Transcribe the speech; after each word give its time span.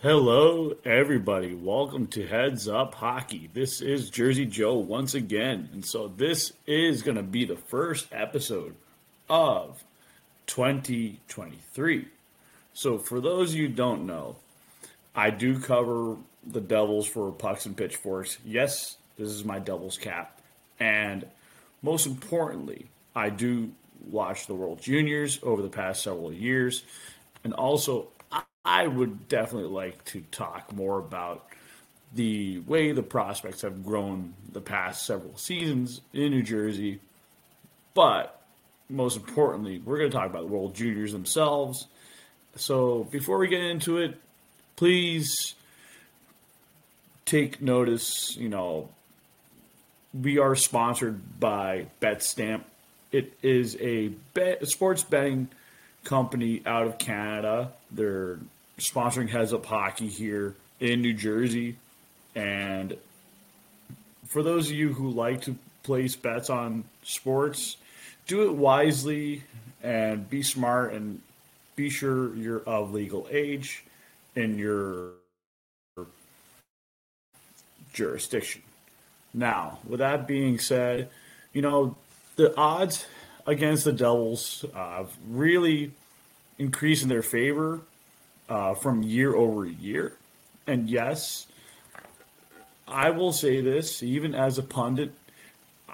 Hello, 0.00 0.76
everybody. 0.84 1.54
Welcome 1.54 2.06
to 2.06 2.24
Heads 2.24 2.68
Up 2.68 2.94
Hockey. 2.94 3.50
This 3.52 3.80
is 3.80 4.10
Jersey 4.10 4.46
Joe 4.46 4.74
once 4.74 5.14
again. 5.14 5.68
And 5.72 5.84
so, 5.84 6.06
this 6.06 6.52
is 6.68 7.02
going 7.02 7.16
to 7.16 7.24
be 7.24 7.44
the 7.44 7.56
first 7.56 8.06
episode 8.12 8.76
of 9.28 9.82
2023. 10.46 12.06
So, 12.74 12.98
for 12.98 13.20
those 13.20 13.56
you 13.56 13.66
don't 13.66 14.06
know, 14.06 14.36
I 15.16 15.30
do 15.30 15.58
cover 15.58 16.16
the 16.46 16.60
Devils 16.60 17.08
for 17.08 17.32
Pucks 17.32 17.66
and 17.66 17.76
Pitchforks. 17.76 18.38
Yes, 18.44 18.98
this 19.18 19.30
is 19.30 19.44
my 19.44 19.58
Devils 19.58 19.98
cap. 19.98 20.40
And 20.78 21.26
most 21.82 22.06
importantly, 22.06 22.86
I 23.16 23.30
do 23.30 23.72
watch 24.08 24.46
the 24.46 24.54
World 24.54 24.80
Juniors 24.80 25.40
over 25.42 25.60
the 25.60 25.68
past 25.68 26.04
several 26.04 26.32
years. 26.32 26.84
And 27.42 27.52
also, 27.52 28.06
I 28.68 28.86
would 28.86 29.28
definitely 29.28 29.70
like 29.70 30.04
to 30.06 30.20
talk 30.30 30.74
more 30.74 30.98
about 30.98 31.46
the 32.14 32.58
way 32.58 32.92
the 32.92 33.02
prospects 33.02 33.62
have 33.62 33.82
grown 33.82 34.34
the 34.52 34.60
past 34.60 35.06
several 35.06 35.38
seasons 35.38 36.02
in 36.12 36.32
New 36.32 36.42
Jersey. 36.42 37.00
But 37.94 38.38
most 38.90 39.16
importantly, 39.16 39.80
we're 39.82 39.96
going 39.96 40.10
to 40.10 40.16
talk 40.16 40.28
about 40.28 40.42
the 40.42 40.52
World 40.52 40.74
Juniors 40.74 41.12
themselves. 41.12 41.86
So 42.56 43.04
before 43.04 43.38
we 43.38 43.48
get 43.48 43.62
into 43.62 43.96
it, 43.96 44.20
please 44.76 45.54
take 47.24 47.62
notice, 47.62 48.36
you 48.36 48.50
know, 48.50 48.90
we 50.12 50.38
are 50.38 50.54
sponsored 50.54 51.40
by 51.40 51.86
BetStamp. 52.02 52.64
It 53.12 53.32
is 53.42 53.78
a 53.80 54.08
bet, 54.34 54.68
sports 54.68 55.04
betting 55.04 55.48
company 56.04 56.60
out 56.66 56.86
of 56.86 56.98
Canada. 56.98 57.72
They're 57.90 58.38
sponsoring 58.78 59.28
Heads 59.28 59.52
Up 59.52 59.66
Hockey 59.66 60.08
here 60.08 60.54
in 60.80 61.02
New 61.02 61.12
Jersey. 61.12 61.76
And 62.34 62.96
for 64.26 64.42
those 64.42 64.70
of 64.70 64.76
you 64.76 64.92
who 64.92 65.10
like 65.10 65.42
to 65.42 65.56
place 65.82 66.16
bets 66.16 66.50
on 66.50 66.84
sports, 67.02 67.76
do 68.26 68.42
it 68.42 68.54
wisely 68.54 69.42
and 69.82 70.28
be 70.28 70.42
smart 70.42 70.92
and 70.92 71.20
be 71.76 71.90
sure 71.90 72.34
you're 72.34 72.62
of 72.62 72.92
legal 72.92 73.26
age 73.30 73.84
in 74.34 74.58
your 74.58 75.10
jurisdiction. 77.92 78.62
Now, 79.34 79.78
with 79.86 79.98
that 79.98 80.26
being 80.26 80.58
said, 80.58 81.08
you 81.52 81.62
know, 81.62 81.96
the 82.36 82.56
odds 82.56 83.06
against 83.46 83.84
the 83.84 83.92
Devils 83.92 84.64
uh, 84.74 85.04
really 85.28 85.92
increased 86.58 87.02
in 87.02 87.08
their 87.08 87.22
favor 87.22 87.80
uh, 88.48 88.74
from 88.74 89.02
year 89.02 89.34
over 89.34 89.64
year. 89.64 90.14
And 90.66 90.88
yes, 90.88 91.46
I 92.86 93.10
will 93.10 93.32
say 93.32 93.60
this, 93.60 94.02
even 94.02 94.34
as 94.34 94.58
a 94.58 94.62
pundit, 94.62 95.12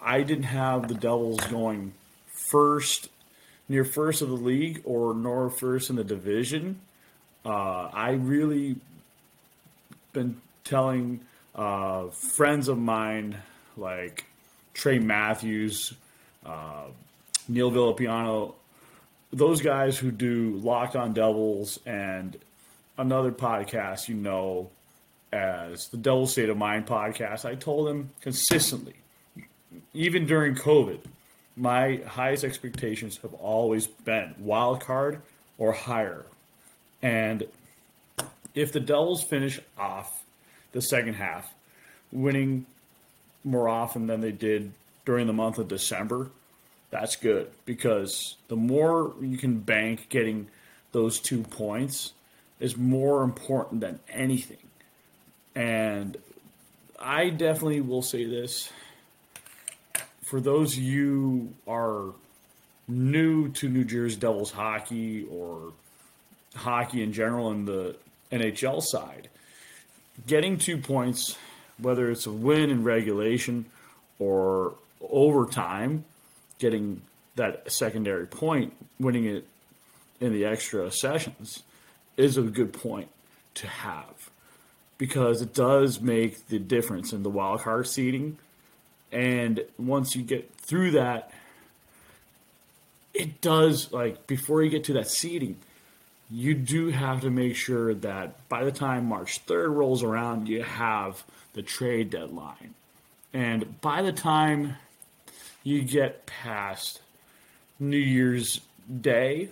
I 0.00 0.22
didn't 0.22 0.44
have 0.44 0.88
the 0.88 0.94
Devils 0.94 1.40
going 1.46 1.94
first, 2.26 3.08
near 3.68 3.84
first 3.84 4.22
of 4.22 4.28
the 4.28 4.34
league, 4.34 4.82
or 4.84 5.14
nor 5.14 5.50
first 5.50 5.90
in 5.90 5.96
the 5.96 6.04
division. 6.04 6.80
Uh, 7.44 7.88
I 7.92 8.12
really 8.12 8.76
been 10.12 10.40
telling 10.64 11.20
uh, 11.54 12.08
friends 12.08 12.68
of 12.68 12.78
mine 12.78 13.36
like 13.76 14.24
Trey 14.72 14.98
Matthews, 14.98 15.94
uh, 16.44 16.84
Neil 17.48 17.70
Villapiano, 17.70 18.54
those 19.34 19.60
guys 19.60 19.98
who 19.98 20.10
do 20.10 20.60
Locked 20.62 20.94
on 20.94 21.12
Devils 21.12 21.80
and 21.84 22.36
another 22.96 23.32
podcast 23.32 24.08
you 24.08 24.14
know 24.14 24.70
as 25.32 25.88
the 25.88 25.96
Devil 25.96 26.28
State 26.28 26.48
of 26.48 26.56
Mind 26.56 26.86
podcast, 26.86 27.44
I 27.44 27.56
told 27.56 27.88
them 27.88 28.10
consistently, 28.20 28.94
even 29.92 30.26
during 30.26 30.54
COVID, 30.54 31.00
my 31.56 32.00
highest 32.06 32.44
expectations 32.44 33.18
have 33.18 33.34
always 33.34 33.88
been 33.88 34.34
wild 34.38 34.80
card 34.80 35.20
or 35.58 35.72
higher. 35.72 36.24
And 37.02 37.44
if 38.54 38.72
the 38.72 38.80
Devils 38.80 39.24
finish 39.24 39.58
off 39.76 40.22
the 40.70 40.80
second 40.80 41.14
half, 41.14 41.52
winning 42.12 42.66
more 43.42 43.68
often 43.68 44.06
than 44.06 44.20
they 44.20 44.32
did 44.32 44.72
during 45.04 45.26
the 45.26 45.32
month 45.32 45.58
of 45.58 45.66
December, 45.66 46.30
that's 46.94 47.16
good 47.16 47.50
because 47.64 48.36
the 48.46 48.54
more 48.54 49.14
you 49.20 49.36
can 49.36 49.58
bank 49.58 50.06
getting 50.10 50.46
those 50.92 51.18
two 51.18 51.42
points 51.42 52.12
is 52.60 52.76
more 52.76 53.24
important 53.24 53.80
than 53.80 53.98
anything. 54.08 54.68
And 55.56 56.16
I 57.00 57.30
definitely 57.30 57.80
will 57.80 58.02
say 58.02 58.24
this 58.26 58.70
for 60.22 60.40
those 60.40 60.78
you 60.78 61.52
are 61.66 62.12
new 62.86 63.48
to 63.48 63.68
New 63.68 63.82
Jersey 63.82 64.20
Devils 64.20 64.52
hockey 64.52 65.26
or 65.28 65.72
hockey 66.54 67.02
in 67.02 67.12
general 67.12 67.50
in 67.50 67.64
the 67.64 67.96
NHL 68.30 68.80
side, 68.80 69.28
getting 70.28 70.58
two 70.58 70.78
points, 70.78 71.36
whether 71.76 72.08
it's 72.08 72.26
a 72.26 72.32
win 72.32 72.70
in 72.70 72.84
regulation 72.84 73.64
or 74.20 74.74
overtime, 75.00 76.04
getting 76.64 77.02
that 77.36 77.70
secondary 77.70 78.26
point, 78.26 78.72
winning 78.98 79.26
it 79.26 79.46
in 80.18 80.32
the 80.32 80.46
extra 80.46 80.90
sessions, 80.90 81.62
is 82.16 82.38
a 82.38 82.42
good 82.42 82.72
point 82.72 83.08
to 83.52 83.66
have 83.66 84.30
because 84.96 85.42
it 85.42 85.52
does 85.52 86.00
make 86.00 86.48
the 86.48 86.58
difference 86.58 87.12
in 87.12 87.22
the 87.22 87.28
wild 87.28 87.60
card 87.60 87.86
seeding. 87.86 88.38
And 89.12 89.62
once 89.76 90.16
you 90.16 90.22
get 90.22 90.54
through 90.54 90.92
that, 90.92 91.30
it 93.12 93.42
does 93.42 93.92
like 93.92 94.26
before 94.26 94.62
you 94.62 94.70
get 94.70 94.84
to 94.84 94.94
that 94.94 95.10
seeding, 95.10 95.58
you 96.30 96.54
do 96.54 96.88
have 96.88 97.20
to 97.20 97.30
make 97.30 97.56
sure 97.56 97.92
that 97.92 98.48
by 98.48 98.64
the 98.64 98.72
time 98.72 99.04
March 99.04 99.44
3rd 99.44 99.74
rolls 99.74 100.02
around, 100.02 100.48
you 100.48 100.62
have 100.62 101.24
the 101.52 101.62
trade 101.62 102.08
deadline. 102.08 102.72
And 103.34 103.78
by 103.82 104.00
the 104.00 104.12
time 104.12 104.76
you 105.64 105.82
get 105.82 106.26
past 106.26 107.00
New 107.80 107.96
Year's 107.96 108.60
Day 109.00 109.48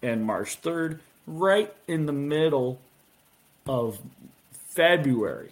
and 0.00 0.24
March 0.24 0.62
3rd, 0.62 1.00
right 1.26 1.74
in 1.86 2.06
the 2.06 2.12
middle 2.12 2.80
of 3.66 3.98
February. 4.74 5.50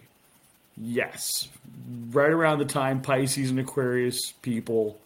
Yes, 0.77 1.49
right 2.11 2.31
around 2.31 2.61
the 2.61 2.65
time 2.65 3.03
Pisces 3.03 3.51
and 3.51 3.59
Aquarius 3.59 4.33
people 4.43 4.99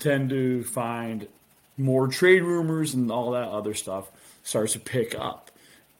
tend 0.00 0.30
to 0.30 0.64
find 0.64 1.28
more 1.78 2.08
trade 2.08 2.42
rumors 2.42 2.94
and 2.94 3.10
all 3.10 3.30
that 3.30 3.48
other 3.48 3.74
stuff 3.74 4.10
starts 4.42 4.72
to 4.72 4.80
pick 4.80 5.14
up. 5.14 5.50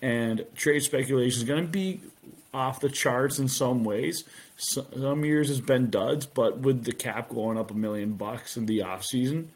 And 0.01 0.45
trade 0.57 0.83
speculation 0.83 1.43
is 1.43 1.45
going 1.45 1.65
to 1.65 1.71
be 1.71 2.01
off 2.53 2.81
the 2.81 2.89
charts 2.89 3.39
in 3.39 3.49
some 3.49 3.85
ways. 3.85 4.25
Some 4.65 5.25
years 5.25 5.49
has 5.49 5.61
been 5.61 5.91
duds, 5.91 6.25
but 6.25 6.59
with 6.59 6.85
the 6.85 6.93
cap 6.93 7.31
going 7.31 7.59
up 7.59 7.73
a 7.73 7.75
million 7.75 8.13
bucks 8.13 8.57
in 8.57 8.67
the 8.67 8.79
offseason, 8.79 9.47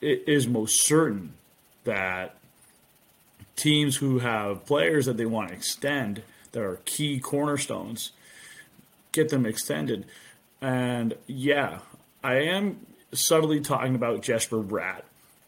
it 0.00 0.24
is 0.26 0.48
most 0.48 0.86
certain 0.86 1.34
that 1.84 2.36
teams 3.54 3.96
who 3.96 4.20
have 4.20 4.64
players 4.64 5.04
that 5.04 5.18
they 5.18 5.26
want 5.26 5.48
to 5.48 5.54
extend 5.54 6.22
that 6.52 6.62
are 6.62 6.80
key 6.86 7.20
cornerstones 7.20 8.12
get 9.12 9.28
them 9.28 9.44
extended. 9.44 10.06
And 10.62 11.14
yeah, 11.26 11.80
I 12.24 12.36
am 12.36 12.86
subtly 13.12 13.60
talking 13.60 13.94
about 13.94 14.22
Jesper 14.22 14.62
Bratt. 14.62 15.02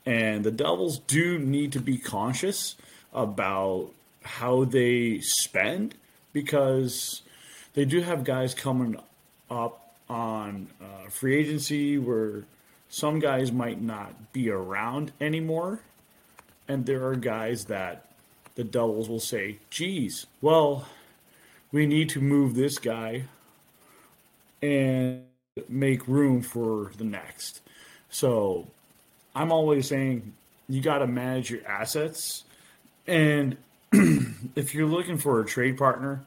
And 0.05 0.45
the 0.45 0.51
Devils 0.51 0.99
do 0.99 1.39
need 1.39 1.73
to 1.73 1.81
be 1.81 1.97
conscious 1.97 2.77
about 3.15 3.91
how 4.23 4.65
they 4.65 5.21
spend 5.21 5.95
because 6.35 7.23
they 7.79 7.85
do 7.85 8.01
have 8.01 8.25
guys 8.25 8.55
coming 8.55 8.97
up 9.49 9.95
on 10.09 10.67
uh, 10.83 11.09
free 11.11 11.37
agency 11.37 11.97
where 11.97 12.43
some 12.89 13.21
guys 13.21 13.53
might 13.53 13.81
not 13.81 14.33
be 14.33 14.51
around 14.51 15.13
anymore. 15.21 15.79
And 16.67 16.87
there 16.87 17.07
are 17.07 17.15
guys 17.15 17.67
that 17.67 18.05
the 18.57 18.65
Devils 18.65 19.09
will 19.09 19.21
say, 19.21 19.61
geez, 19.71 20.27
well, 20.41 20.89
we 21.71 21.87
need 21.87 22.09
to 22.09 22.21
move 22.21 22.57
this 22.57 22.79
guy 22.79 23.27
and 24.61 25.23
make 25.69 26.09
room 26.09 26.43
for 26.43 26.91
the 26.99 27.05
next. 27.05 27.61
So 28.11 28.67
I'm 29.37 29.53
always 29.53 29.87
saying 29.87 30.33
you 30.69 30.81
got 30.81 30.99
to 30.99 31.07
manage 31.07 31.49
your 31.49 31.65
assets. 31.65 32.43
And 33.07 33.57
if 33.93 34.75
you're 34.75 34.89
looking 34.89 35.17
for 35.17 35.41
a 35.41 35.47
trade 35.47 35.79
partner 35.79 36.25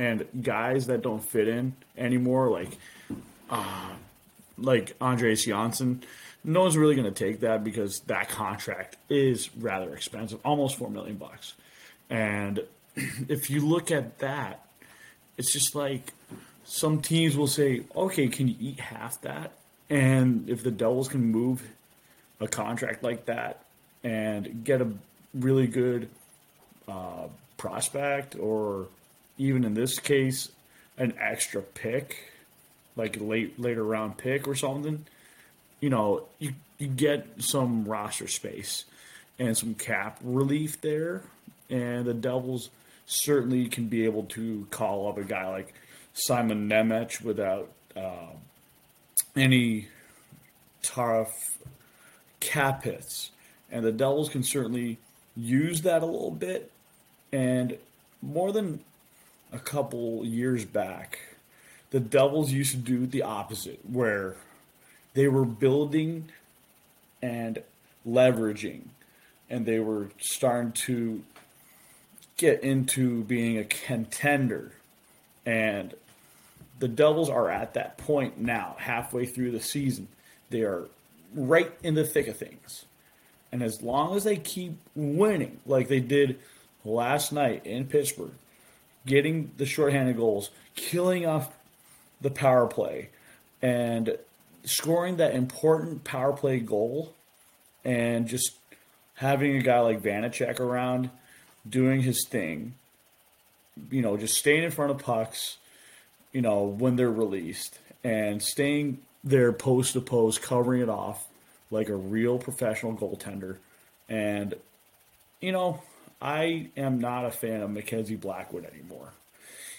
and 0.00 0.26
guys 0.40 0.86
that 0.86 1.02
don't 1.02 1.22
fit 1.22 1.46
in 1.46 1.74
anymore, 1.94 2.50
like 2.50 2.78
uh, 3.50 3.90
like 4.56 4.96
Andreas 4.98 5.44
Johnsson, 5.44 6.02
no 6.42 6.62
one's 6.62 6.78
really 6.78 6.94
going 6.94 7.12
to 7.12 7.24
take 7.24 7.40
that 7.40 7.62
because 7.62 8.00
that 8.06 8.30
contract 8.30 8.96
is 9.10 9.54
rather 9.56 9.94
expensive, 9.94 10.40
almost 10.42 10.76
four 10.76 10.88
million 10.88 11.16
bucks. 11.16 11.52
And 12.08 12.60
if 12.96 13.50
you 13.50 13.60
look 13.60 13.90
at 13.90 14.20
that, 14.20 14.64
it's 15.36 15.52
just 15.52 15.74
like 15.74 16.14
some 16.64 17.02
teams 17.02 17.36
will 17.36 17.46
say, 17.46 17.82
okay, 17.94 18.28
can 18.28 18.48
you 18.48 18.54
eat 18.58 18.80
half 18.80 19.20
that? 19.20 19.52
And 19.90 20.48
if 20.48 20.62
the 20.62 20.70
Devils 20.70 21.08
can 21.08 21.30
move 21.30 21.62
a 22.40 22.48
contract 22.48 23.02
like 23.02 23.26
that 23.26 23.64
and 24.02 24.64
get 24.64 24.80
a 24.80 24.90
really 25.34 25.66
good 25.66 26.08
uh, 26.88 27.26
prospect, 27.58 28.34
or 28.34 28.86
even 29.40 29.64
in 29.64 29.72
this 29.72 29.98
case, 29.98 30.50
an 30.98 31.14
extra 31.18 31.62
pick, 31.62 32.30
like 32.94 33.16
late 33.18 33.58
later 33.58 33.82
round 33.82 34.18
pick 34.18 34.46
or 34.46 34.54
something, 34.54 35.06
you 35.80 35.88
know, 35.88 36.26
you 36.38 36.52
you 36.78 36.86
get 36.86 37.26
some 37.38 37.86
roster 37.86 38.28
space 38.28 38.84
and 39.38 39.56
some 39.56 39.74
cap 39.74 40.18
relief 40.22 40.82
there, 40.82 41.22
and 41.70 42.04
the 42.04 42.12
Devils 42.12 42.68
certainly 43.06 43.66
can 43.66 43.86
be 43.86 44.04
able 44.04 44.24
to 44.24 44.66
call 44.70 45.08
up 45.08 45.16
a 45.16 45.24
guy 45.24 45.48
like 45.48 45.72
Simon 46.12 46.68
Nemec 46.68 47.22
without 47.22 47.70
uh, 47.96 48.34
any 49.34 49.88
tough 50.82 51.58
cap 52.40 52.84
hits. 52.84 53.30
And 53.72 53.86
the 53.86 53.92
Devils 53.92 54.28
can 54.28 54.42
certainly 54.42 54.98
use 55.34 55.80
that 55.82 56.02
a 56.02 56.06
little 56.06 56.30
bit. 56.30 56.70
And 57.32 57.78
more 58.20 58.52
than 58.52 58.84
a 59.52 59.58
couple 59.58 60.24
years 60.24 60.64
back, 60.64 61.18
the 61.90 62.00
Devils 62.00 62.52
used 62.52 62.72
to 62.72 62.76
do 62.76 63.06
the 63.06 63.22
opposite, 63.22 63.80
where 63.90 64.36
they 65.14 65.28
were 65.28 65.44
building 65.44 66.30
and 67.22 67.62
leveraging, 68.06 68.82
and 69.48 69.66
they 69.66 69.80
were 69.80 70.10
starting 70.18 70.72
to 70.72 71.22
get 72.36 72.62
into 72.62 73.24
being 73.24 73.58
a 73.58 73.64
contender. 73.64 74.72
And 75.44 75.94
the 76.78 76.88
Devils 76.88 77.28
are 77.28 77.50
at 77.50 77.74
that 77.74 77.98
point 77.98 78.38
now, 78.38 78.76
halfway 78.78 79.26
through 79.26 79.50
the 79.50 79.60
season. 79.60 80.08
They 80.48 80.62
are 80.62 80.88
right 81.34 81.72
in 81.82 81.94
the 81.94 82.04
thick 82.04 82.28
of 82.28 82.36
things. 82.36 82.84
And 83.52 83.62
as 83.62 83.82
long 83.82 84.16
as 84.16 84.24
they 84.24 84.36
keep 84.36 84.78
winning, 84.94 85.58
like 85.66 85.88
they 85.88 86.00
did 86.00 86.38
last 86.84 87.32
night 87.32 87.66
in 87.66 87.86
Pittsburgh, 87.86 88.32
getting 89.06 89.52
the 89.56 89.66
shorthanded 89.66 90.16
goals, 90.16 90.50
killing 90.74 91.26
off 91.26 91.56
the 92.20 92.30
power 92.30 92.66
play, 92.66 93.08
and 93.62 94.16
scoring 94.64 95.16
that 95.16 95.34
important 95.34 96.04
power 96.04 96.32
play 96.32 96.60
goal, 96.60 97.14
and 97.84 98.28
just 98.28 98.52
having 99.14 99.56
a 99.56 99.62
guy 99.62 99.80
like 99.80 100.02
Vanecek 100.02 100.60
around 100.60 101.10
doing 101.68 102.02
his 102.02 102.26
thing, 102.28 102.74
you 103.90 104.02
know, 104.02 104.16
just 104.16 104.34
staying 104.34 104.62
in 104.62 104.70
front 104.70 104.90
of 104.90 104.98
pucks, 104.98 105.58
you 106.32 106.40
know, 106.40 106.62
when 106.64 106.96
they're 106.96 107.10
released, 107.10 107.78
and 108.04 108.42
staying 108.42 108.98
there 109.22 109.52
post 109.52 109.92
to 109.92 110.00
post, 110.00 110.42
covering 110.42 110.80
it 110.82 110.88
off 110.88 111.26
like 111.70 111.88
a 111.88 111.94
real 111.94 112.38
professional 112.38 112.94
goaltender. 112.94 113.56
And, 114.08 114.54
you 115.40 115.52
know, 115.52 115.82
I 116.20 116.70
am 116.76 116.98
not 116.98 117.24
a 117.24 117.30
fan 117.30 117.62
of 117.62 117.70
Mackenzie 117.70 118.16
Blackwood 118.16 118.64
anymore. 118.64 119.12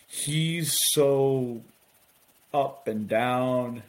He's 0.08 0.76
so 0.92 1.62
up 2.54 2.88
and 2.88 3.08
down, 3.08 3.84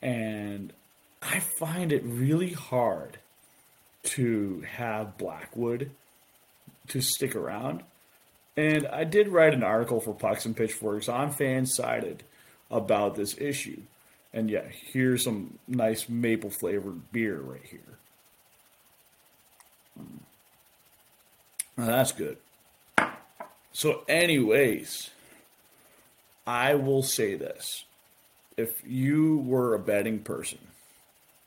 and 0.00 0.72
I 1.20 1.40
find 1.40 1.92
it 1.92 2.02
really 2.04 2.52
hard 2.52 3.18
to 4.04 4.64
have 4.76 5.18
Blackwood 5.18 5.90
to 6.88 7.00
stick 7.00 7.34
around. 7.34 7.82
And 8.56 8.86
I 8.86 9.04
did 9.04 9.28
write 9.28 9.54
an 9.54 9.62
article 9.62 10.00
for 10.00 10.14
Pucks 10.14 10.46
and 10.46 10.56
Pitchforks 10.56 11.08
on 11.08 11.32
Fansided 11.32 12.20
about 12.70 13.14
this 13.14 13.36
issue. 13.38 13.82
And 14.32 14.50
yeah, 14.50 14.64
here's 14.92 15.24
some 15.24 15.58
nice 15.66 16.08
maple 16.08 16.50
flavored 16.50 17.12
beer 17.12 17.38
right 17.38 17.64
here. 17.64 17.98
Hmm. 19.96 20.27
That's 21.78 22.10
good. 22.10 22.38
So, 23.70 24.02
anyways, 24.08 25.10
I 26.44 26.74
will 26.74 27.04
say 27.04 27.36
this. 27.36 27.84
If 28.56 28.70
you 28.84 29.38
were 29.38 29.74
a 29.74 29.78
betting 29.78 30.18
person, 30.18 30.58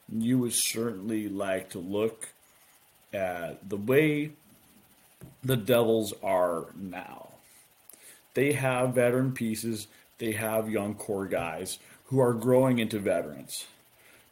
you 0.08 0.40
would 0.40 0.54
certainly 0.54 1.28
like 1.28 1.72
to 1.72 1.80
look 1.80 2.30
at 3.12 3.68
the 3.68 3.76
way 3.76 4.32
the 5.44 5.58
Devils 5.58 6.14
are 6.24 6.68
now. 6.80 7.32
They 8.34 8.54
have 8.54 8.96
veteran 8.96 9.34
pieces, 9.34 9.88
they 10.18 10.32
have 10.32 10.70
young 10.70 10.96
core 10.96 11.28
guys 11.28 11.78
who 12.06 12.22
are 12.22 12.34
growing 12.34 12.80
into 12.80 13.00
veterans. 13.00 13.66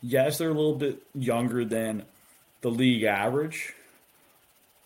Yes, 0.02 0.38
they're 0.38 0.52
a 0.52 0.54
little 0.54 0.76
bit 0.76 1.04
younger 1.14 1.66
than 1.66 2.06
the 2.62 2.70
league 2.70 3.04
average, 3.04 3.74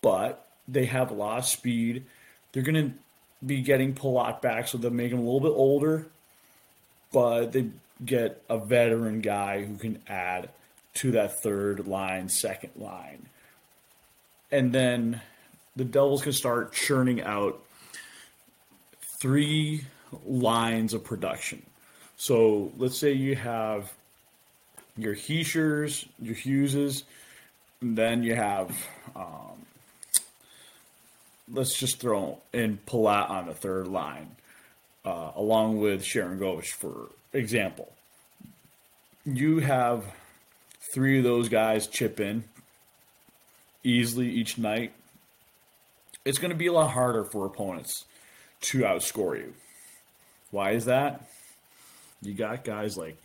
but 0.02 0.43
they 0.68 0.86
have 0.86 1.10
a 1.10 1.14
lot 1.14 1.38
of 1.38 1.46
speed. 1.46 2.04
They're 2.52 2.62
going 2.62 2.90
to 2.90 2.92
be 3.44 3.62
getting 3.62 3.94
Palat 3.94 4.40
back, 4.40 4.68
so 4.68 4.78
they'll 4.78 4.90
make 4.90 5.10
them 5.10 5.20
a 5.20 5.22
little 5.22 5.40
bit 5.40 5.52
older, 5.54 6.06
but 7.12 7.52
they 7.52 7.68
get 8.04 8.42
a 8.48 8.58
veteran 8.58 9.20
guy 9.20 9.64
who 9.64 9.76
can 9.76 10.00
add 10.08 10.48
to 10.94 11.10
that 11.12 11.42
third 11.42 11.86
line, 11.86 12.28
second 12.28 12.70
line. 12.76 13.26
And 14.50 14.72
then 14.72 15.20
the 15.76 15.84
Devils 15.84 16.22
can 16.22 16.32
start 16.32 16.72
churning 16.72 17.20
out 17.20 17.60
three 19.20 19.84
lines 20.24 20.94
of 20.94 21.02
production. 21.02 21.62
So 22.16 22.72
let's 22.78 22.96
say 22.96 23.12
you 23.12 23.34
have 23.34 23.92
your 24.96 25.14
Hischers, 25.14 26.06
your 26.20 26.36
Hugheses, 26.36 27.02
and 27.80 27.98
then 27.98 28.22
you 28.22 28.36
have, 28.36 28.70
um, 29.16 29.63
let's 31.50 31.78
just 31.78 32.00
throw 32.00 32.40
in 32.52 32.78
Palat 32.86 33.30
on 33.30 33.46
the 33.46 33.54
third 33.54 33.88
line, 33.88 34.36
uh, 35.04 35.32
along 35.34 35.80
with 35.80 36.04
Sharon 36.04 36.38
Sharangovich, 36.38 36.72
for 36.72 37.08
example. 37.32 37.92
You 39.24 39.60
have 39.60 40.04
three 40.92 41.18
of 41.18 41.24
those 41.24 41.48
guys 41.48 41.86
chip 41.86 42.20
in 42.20 42.44
easily 43.82 44.30
each 44.30 44.58
night. 44.58 44.92
It's 46.24 46.38
going 46.38 46.50
to 46.50 46.56
be 46.56 46.66
a 46.66 46.72
lot 46.72 46.90
harder 46.90 47.24
for 47.24 47.44
opponents 47.46 48.04
to 48.62 48.78
outscore 48.78 49.38
you. 49.38 49.54
Why 50.50 50.70
is 50.72 50.86
that? 50.86 51.26
You 52.22 52.32
got 52.32 52.64
guys 52.64 52.96
like 52.96 53.18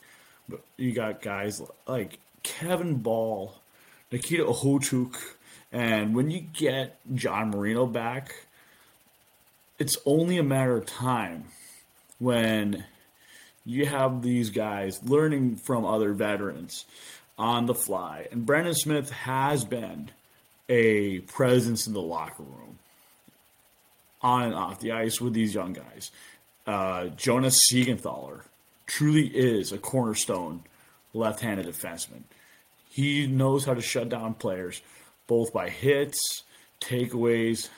you 0.77 0.91
got 0.93 1.21
guys 1.21 1.61
like 1.87 2.17
Kevin 2.43 2.95
Bahl, 2.95 3.55
Nikita 4.11 4.43
Okhotyuk, 4.43 5.15
and 5.71 6.15
when 6.15 6.31
you 6.31 6.41
get 6.41 6.97
John 7.15 7.51
Marino 7.51 7.85
back, 7.85 8.33
it's 9.77 9.97
only 10.05 10.37
a 10.37 10.43
matter 10.43 10.77
of 10.77 10.85
time 10.85 11.45
when 12.17 12.83
you 13.65 13.85
have 13.85 14.21
these 14.21 14.49
guys 14.49 15.01
learning 15.03 15.55
from 15.57 15.85
other 15.85 16.13
veterans 16.13 16.85
on 17.37 17.65
the 17.65 17.75
fly. 17.75 18.27
And 18.31 18.45
Brendan 18.45 18.73
Smith 18.73 19.11
has 19.11 19.63
been 19.63 20.09
a 20.67 21.19
presence 21.19 21.87
in 21.87 21.93
the 21.93 22.01
locker 22.01 22.43
room 22.43 22.79
on 24.21 24.43
and 24.43 24.55
off 24.55 24.79
the 24.79 24.91
ice 24.91 25.21
with 25.21 25.33
these 25.33 25.53
young 25.53 25.73
guys. 25.73 26.11
Uh, 26.67 27.07
Jonas 27.07 27.61
Siegenthaler 27.71 28.41
truly 28.85 29.27
is 29.27 29.71
a 29.71 29.77
cornerstone 29.77 30.63
left-handed 31.13 31.65
defenseman. 31.65 32.23
He 32.89 33.27
knows 33.27 33.65
how 33.65 33.75
to 33.75 33.81
shut 33.81 34.09
down 34.09 34.33
players 34.33 34.81
both 35.29 35.53
by 35.53 35.69
hits, 35.69 36.43
takeaways, 36.81 37.69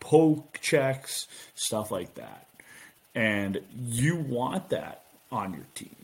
poke 0.00 0.60
checks, 0.60 1.26
stuff 1.54 1.90
like 1.90 2.14
that. 2.16 2.46
And 3.14 3.60
you 3.74 4.16
want 4.16 4.68
that 4.68 5.04
on 5.32 5.54
your 5.54 5.66
team. 5.74 5.96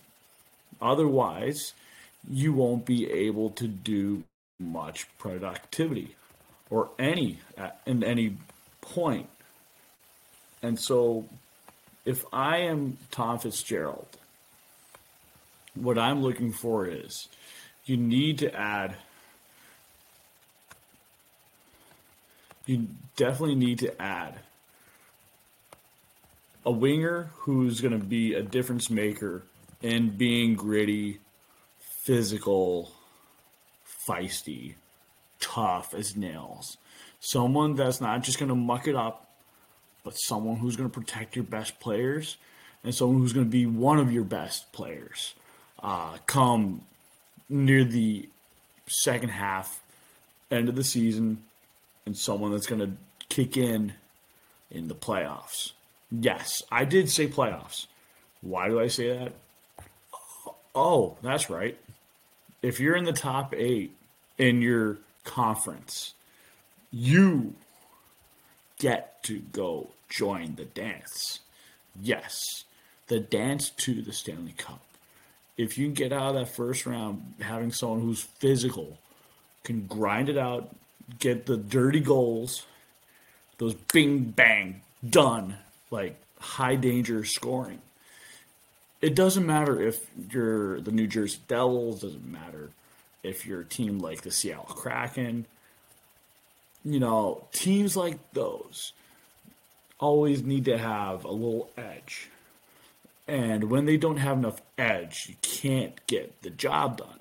Otherwise, 0.80 1.75
you 2.30 2.54
won't 2.54 2.87
be 2.87 3.11
able 3.11 3.50
to 3.50 3.68
do 3.68 4.23
much 4.59 5.06
productivity 5.18 6.14
or 6.71 6.88
any 6.99 7.38
at 7.59 7.80
in 7.85 8.02
any 8.02 8.38
point. 8.80 9.28
And 10.62 10.80
so 10.80 11.26
if 12.06 12.25
I 12.32 12.59
am 12.59 12.97
Tom 13.11 13.38
Fitzgerald 13.38 14.06
what 15.75 15.99
I'm 15.99 16.23
looking 16.23 16.52
for 16.52 16.87
is 16.87 17.28
you 17.85 17.97
need 17.97 18.38
to 18.38 18.54
add 18.54 18.97
you 22.66 22.88
definitely 23.16 23.54
need 23.54 23.78
to 23.81 24.00
add 24.00 24.35
a 26.64 26.71
winger 26.71 27.31
who's 27.38 27.81
going 27.81 27.99
to 27.99 28.04
be 28.04 28.35
a 28.35 28.42
difference 28.42 28.88
maker 28.88 29.42
in 29.83 30.11
being 30.11 30.54
gritty, 30.54 31.19
physical, 32.04 32.92
feisty, 34.07 34.75
tough 35.40 35.92
as 35.92 36.16
nails. 36.16 36.76
Someone 37.21 37.75
that's 37.75 38.00
not 38.00 38.23
just 38.23 38.38
going 38.38 38.49
to 38.49 38.54
muck 38.54 38.87
it 38.87 38.95
up 38.95 39.23
but 40.04 40.14
someone 40.14 40.57
who's 40.57 40.76
going 40.76 40.90
to 40.90 41.00
protect 41.00 41.37
your 41.37 41.45
best 41.45 41.78
players 41.81 42.37
and 42.85 42.95
someone 42.95 43.19
who's 43.19 43.33
going 43.33 43.47
to 43.47 43.50
be 43.50 43.66
one 43.66 43.99
of 43.99 44.12
your 44.12 44.25
best 44.25 44.73
players 44.73 45.35
uh, 45.83 46.16
come 46.26 46.83
near 47.49 47.85
the 47.85 48.28
second 48.87 49.31
half, 49.31 49.81
end 50.50 50.69
of 50.69 50.75
the 50.75 50.85
season, 50.85 51.42
and 52.06 52.16
someone 52.16 52.52
that's 52.52 52.66
going 52.66 52.80
to 52.80 52.92
kick 53.28 53.56
in 53.56 53.94
in 54.71 54.88
the 54.88 54.94
playoffs. 54.94 55.73
Yes, 56.11 56.62
I 56.71 56.85
did 56.85 57.11
say 57.11 57.26
playoffs. 57.26 57.87
Why 58.40 58.68
do 58.68 58.80
I 58.80 58.88
say 58.88 59.16
that? 59.16 59.32
Oh, 60.75 61.16
that's 61.23 61.49
right. 61.49 61.78
If 62.62 62.80
you're 62.80 62.97
in 62.97 63.04
the 63.04 63.12
top 63.12 63.54
eight 63.54 63.92
in 64.38 64.62
your 64.62 64.99
conference, 65.25 66.14
you 66.90 67.54
get 68.78 69.23
to 69.25 69.38
go 69.52 69.88
join 70.09 70.56
the 70.56 70.64
dance. 70.64 71.40
Yes, 72.00 72.64
the 73.09 73.21
dance 73.21 73.71
to 73.71 74.02
the 74.02 74.12
Stanley 74.12 74.54
Cup. 74.56 74.82
If 75.56 75.76
you 75.76 75.88
get 75.88 76.12
out 76.12 76.30
of 76.30 76.35
that 76.35 76.54
first 76.54 76.87
round 76.87 77.35
having 77.40 77.73
someone 77.73 78.00
who's 78.00 78.23
physical, 78.23 78.99
can 79.64 79.87
grind 79.87 80.28
it 80.28 80.38
out, 80.38 80.75
get 81.18 81.47
the 81.47 81.56
dirty 81.56 82.00
goals, 82.00 82.64
those 83.59 83.75
bing 83.75 84.25
bang 84.25 84.82
done, 85.09 85.56
like 85.90 86.16
high 86.38 86.76
danger 86.76 87.25
scoring. 87.25 87.80
It 89.00 89.14
doesn't 89.14 89.47
matter 89.47 89.80
if 89.80 90.06
you're 90.30 90.80
the 90.80 90.92
New 90.92 91.06
Jersey 91.06 91.40
Devils, 91.49 92.02
doesn't 92.02 92.30
matter 92.30 92.71
if 93.23 93.47
you're 93.47 93.61
a 93.61 93.64
team 93.64 93.99
like 93.99 94.23
the 94.23 94.30
Seattle 94.30 94.64
Kraken, 94.64 95.47
you 96.85 96.99
know, 96.99 97.44
teams 97.52 97.97
like 97.97 98.32
those 98.32 98.92
always 99.99 100.42
need 100.42 100.64
to 100.64 100.76
have 100.76 101.25
a 101.25 101.30
little 101.30 101.71
edge. 101.76 102.28
And 103.28 103.71
when 103.71 103.87
they 103.87 103.97
don't 103.97 104.16
have 104.16 104.38
enough 104.38 104.61
edge, 104.76 105.26
you 105.28 105.37
can't 105.42 106.04
get 106.06 106.42
the 106.42 106.50
job 106.50 106.99
done. 106.99 107.21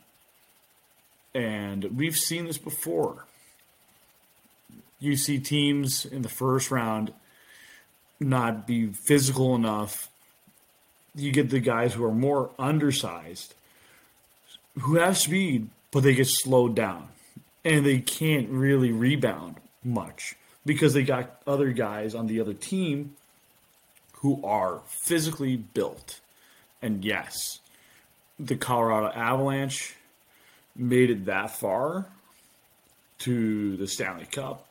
And 1.33 1.95
we've 1.95 2.17
seen 2.17 2.45
this 2.45 2.57
before. 2.57 3.25
You 5.01 5.17
see 5.17 5.39
teams 5.39 6.05
in 6.05 6.21
the 6.21 6.29
first 6.29 6.69
round 6.69 7.11
not 8.19 8.67
be 8.67 8.85
physical 8.85 9.55
enough. 9.55 10.09
You 11.15 11.31
get 11.31 11.49
the 11.49 11.59
guys 11.59 11.95
who 11.95 12.05
are 12.05 12.13
more 12.13 12.51
undersized, 12.59 13.55
who 14.79 14.97
have 14.97 15.17
speed, 15.17 15.69
but 15.89 16.03
they 16.03 16.13
get 16.13 16.27
slowed 16.27 16.75
down 16.75 17.07
and 17.65 17.83
they 17.83 17.97
can't 17.97 18.47
really 18.49 18.91
rebound 18.91 19.55
much 19.83 20.35
because 20.67 20.93
they 20.93 21.01
got 21.01 21.41
other 21.47 21.71
guys 21.71 22.13
on 22.13 22.27
the 22.27 22.39
other 22.39 22.53
team 22.53 23.15
who 24.17 24.39
are 24.45 24.81
physically 24.85 25.57
built. 25.57 26.19
And 26.79 27.03
yes, 27.03 27.57
the 28.39 28.55
Colorado 28.55 29.11
Avalanche 29.15 29.95
made 30.75 31.09
it 31.09 31.25
that 31.25 31.49
far 31.49 32.05
to 33.19 33.77
the 33.77 33.87
Stanley 33.87 34.25
Cup 34.25 34.67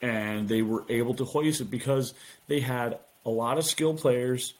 and 0.00 0.48
they 0.48 0.62
were 0.62 0.84
able 0.88 1.14
to 1.14 1.24
hoist 1.24 1.60
it 1.60 1.70
because 1.70 2.14
they 2.48 2.60
had 2.60 2.98
a 3.24 3.30
lot 3.30 3.58
of 3.58 3.64
skilled 3.64 3.98
players, 3.98 4.54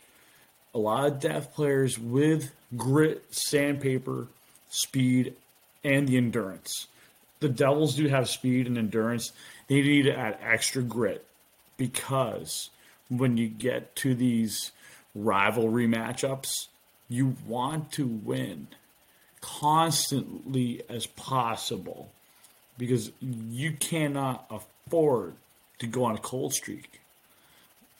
a 0.74 0.78
lot 0.78 1.06
of 1.06 1.20
depth 1.20 1.54
players 1.54 1.98
with 1.98 2.52
grit, 2.76 3.24
sandpaper, 3.30 4.28
speed, 4.68 5.34
and 5.82 6.06
the 6.06 6.16
endurance 6.16 6.86
the 7.40 7.48
Devils 7.48 7.96
do 7.96 8.06
have 8.08 8.28
speed 8.28 8.66
and 8.66 8.78
endurance. 8.78 9.32
They 9.66 9.80
need 9.80 10.02
to 10.02 10.16
add 10.16 10.38
extra 10.42 10.82
grit 10.82 11.26
because 11.76 12.70
when 13.08 13.36
you 13.36 13.48
get 13.48 13.96
to 13.96 14.14
these 14.14 14.70
rivalry 15.14 15.88
matchups, 15.88 16.68
you 17.08 17.36
want 17.46 17.90
to 17.92 18.06
win 18.06 18.68
constantly 19.40 20.82
as 20.88 21.06
possible 21.06 22.10
because 22.78 23.10
you 23.20 23.72
cannot 23.72 24.46
afford 24.90 25.34
to 25.78 25.86
go 25.86 26.04
on 26.04 26.16
a 26.16 26.18
cold 26.18 26.52
streak. 26.52 27.00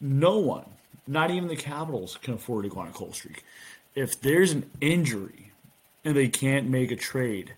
No 0.01 0.39
one, 0.39 0.65
not 1.07 1.31
even 1.31 1.49
the 1.49 1.57
Capitals, 1.57 2.19
can 2.21 2.35
afford 2.35 2.65
to 2.65 2.71
go 2.71 2.81
on 2.81 2.89
a 2.89 2.93
cold 2.93 3.15
streak. 3.15 3.45
If 3.95 4.21
there's 4.21 4.51
an 4.51 4.69
injury 4.81 5.53
and 6.05 6.17
they 6.17 6.29
can't 6.29 6.69
make 6.69 6.91
a 6.91 6.97
trade, 6.97 7.55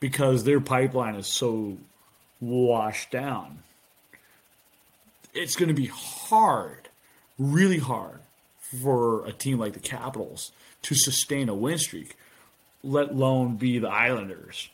because 0.00 0.44
their 0.44 0.60
pipeline 0.60 1.14
is 1.14 1.26
so 1.26 1.78
washed 2.40 3.10
down. 3.10 3.58
It's 5.34 5.56
going 5.56 5.68
to 5.68 5.74
be 5.74 5.90
hard, 5.92 6.88
really 7.38 7.78
hard, 7.78 8.20
for 8.60 9.26
a 9.26 9.32
team 9.32 9.58
like 9.58 9.72
the 9.72 9.80
Capitals 9.80 10.52
to 10.82 10.94
sustain 10.94 11.48
a 11.48 11.54
win 11.54 11.78
streak, 11.78 12.16
let 12.84 13.10
alone 13.10 13.56
be 13.56 13.78
the 13.78 13.88
Islanders 13.88 14.68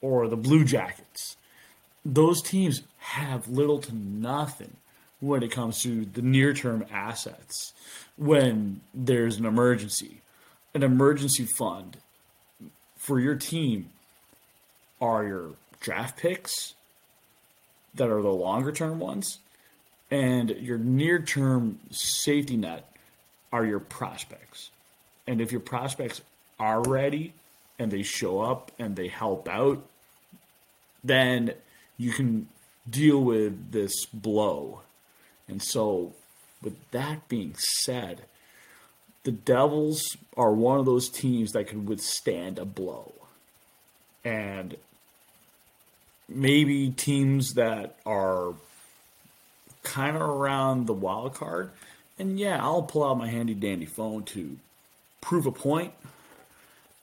or 0.00 0.28
the 0.28 0.36
Blue 0.36 0.64
Jackets. 0.64 1.36
Those 2.08 2.40
teams 2.40 2.80
have 3.00 3.48
little 3.48 3.80
to 3.80 3.94
nothing 3.94 4.76
when 5.20 5.42
it 5.42 5.50
comes 5.50 5.82
to 5.82 6.06
the 6.06 6.22
near 6.22 6.54
term 6.54 6.86
assets 6.90 7.74
when 8.16 8.80
there's 8.94 9.36
an 9.36 9.44
emergency. 9.44 10.22
An 10.72 10.82
emergency 10.82 11.46
fund 11.58 11.98
for 12.96 13.20
your 13.20 13.34
team 13.34 13.90
are 15.02 15.24
your 15.24 15.50
draft 15.80 16.18
picks 16.18 16.74
that 17.94 18.08
are 18.08 18.22
the 18.22 18.32
longer 18.32 18.72
term 18.72 18.98
ones, 19.00 19.38
and 20.10 20.48
your 20.48 20.78
near 20.78 21.20
term 21.20 21.78
safety 21.90 22.56
net 22.56 22.90
are 23.52 23.66
your 23.66 23.80
prospects. 23.80 24.70
And 25.26 25.42
if 25.42 25.52
your 25.52 25.60
prospects 25.60 26.22
are 26.58 26.82
ready 26.82 27.34
and 27.78 27.90
they 27.90 28.02
show 28.02 28.40
up 28.40 28.72
and 28.78 28.96
they 28.96 29.08
help 29.08 29.46
out, 29.46 29.84
then 31.04 31.52
you 31.98 32.12
can 32.12 32.48
deal 32.88 33.22
with 33.22 33.72
this 33.72 34.06
blow. 34.06 34.80
And 35.46 35.62
so, 35.62 36.12
with 36.62 36.76
that 36.92 37.28
being 37.28 37.54
said, 37.56 38.22
the 39.24 39.32
Devils 39.32 40.16
are 40.36 40.52
one 40.52 40.78
of 40.78 40.86
those 40.86 41.08
teams 41.08 41.52
that 41.52 41.66
can 41.66 41.84
withstand 41.84 42.58
a 42.58 42.64
blow. 42.64 43.12
And 44.24 44.76
maybe 46.28 46.90
teams 46.90 47.54
that 47.54 47.96
are 48.06 48.54
kind 49.82 50.16
of 50.16 50.22
around 50.22 50.86
the 50.86 50.94
wild 50.94 51.34
card. 51.34 51.70
And 52.18 52.38
yeah, 52.38 52.62
I'll 52.62 52.82
pull 52.82 53.04
out 53.04 53.18
my 53.18 53.28
handy 53.28 53.54
dandy 53.54 53.86
phone 53.86 54.24
to 54.24 54.58
prove 55.20 55.46
a 55.46 55.52
point, 55.52 55.92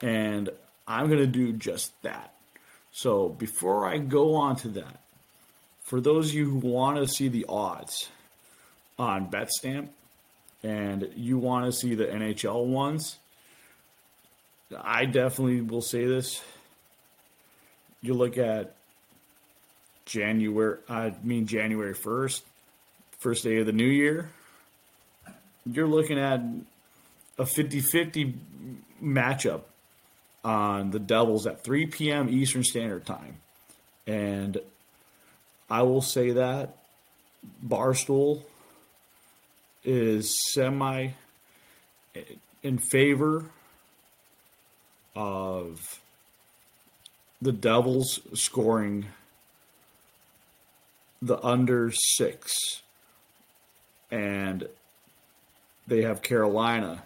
and 0.00 0.50
I'm 0.86 1.06
going 1.06 1.18
to 1.18 1.26
do 1.26 1.52
just 1.52 1.90
that. 2.02 2.32
So 2.96 3.28
before 3.28 3.86
I 3.86 3.98
go 3.98 4.36
on 4.36 4.56
to 4.56 4.68
that, 4.68 5.00
for 5.84 6.00
those 6.00 6.30
of 6.30 6.34
you 6.34 6.48
who 6.48 6.66
want 6.66 6.96
to 6.96 7.06
see 7.06 7.28
the 7.28 7.44
odds 7.46 8.08
on 8.98 9.30
BetStamp 9.30 9.88
and 10.62 11.10
you 11.14 11.36
want 11.36 11.66
to 11.66 11.72
see 11.72 11.94
the 11.94 12.06
NHL 12.06 12.64
ones, 12.64 13.18
I 14.82 15.04
definitely 15.04 15.60
will 15.60 15.82
say 15.82 16.06
this. 16.06 16.40
You 18.00 18.14
look 18.14 18.38
at 18.38 18.74
January, 20.06 20.78
I 20.88 21.12
mean 21.22 21.46
January 21.46 21.94
1st, 21.94 22.40
first 23.18 23.44
day 23.44 23.58
of 23.58 23.66
the 23.66 23.72
new 23.72 23.84
year, 23.84 24.30
you're 25.66 25.86
looking 25.86 26.18
at 26.18 26.40
a 27.38 27.44
50 27.44 27.80
50 27.80 28.34
matchup 29.04 29.64
on 30.46 30.92
the 30.92 31.00
Devils 31.00 31.44
at 31.44 31.64
3 31.64 31.86
p.m. 31.86 32.28
Eastern 32.28 32.62
Standard 32.62 33.04
Time. 33.04 33.38
And 34.06 34.58
I 35.68 35.82
will 35.82 36.00
say 36.00 36.30
that 36.30 36.76
Barstool 37.66 38.42
is 39.84 40.32
semi 40.52 41.08
eh, 42.14 42.20
in 42.62 42.78
favor 42.78 43.46
of 45.16 46.00
the 47.42 47.50
Devils 47.50 48.20
scoring 48.34 49.06
the 51.20 51.44
under 51.44 51.90
six, 51.90 52.54
and 54.12 54.68
they 55.88 56.02
have 56.02 56.22
Carolina 56.22 57.02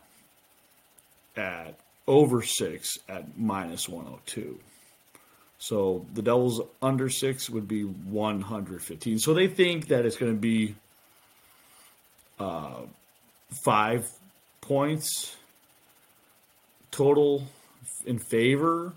at 1.36 1.78
over 2.10 2.42
six 2.42 2.98
at 3.08 3.38
minus 3.38 3.88
102. 3.88 4.58
So 5.58 6.04
the 6.12 6.22
Devils 6.22 6.60
under 6.82 7.08
six 7.08 7.48
would 7.48 7.68
be 7.68 7.84
115. 7.84 9.20
So 9.20 9.32
they 9.32 9.46
think 9.46 9.86
that 9.88 10.04
it's 10.04 10.16
going 10.16 10.32
to 10.32 10.38
be 10.38 10.74
uh, 12.40 12.80
five 13.64 14.10
points 14.60 15.36
total 16.90 17.44
in 18.04 18.18
favor 18.18 18.92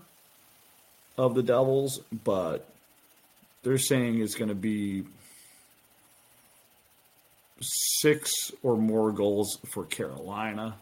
of 1.16 1.36
the 1.36 1.42
Devils, 1.42 2.00
but 2.24 2.68
they're 3.62 3.78
saying 3.78 4.20
it's 4.20 4.34
going 4.34 4.48
to 4.48 4.56
be 4.56 5.04
six 7.60 8.50
or 8.64 8.76
more 8.76 9.12
goals 9.12 9.58
for 9.72 9.84
Carolina. 9.84 10.74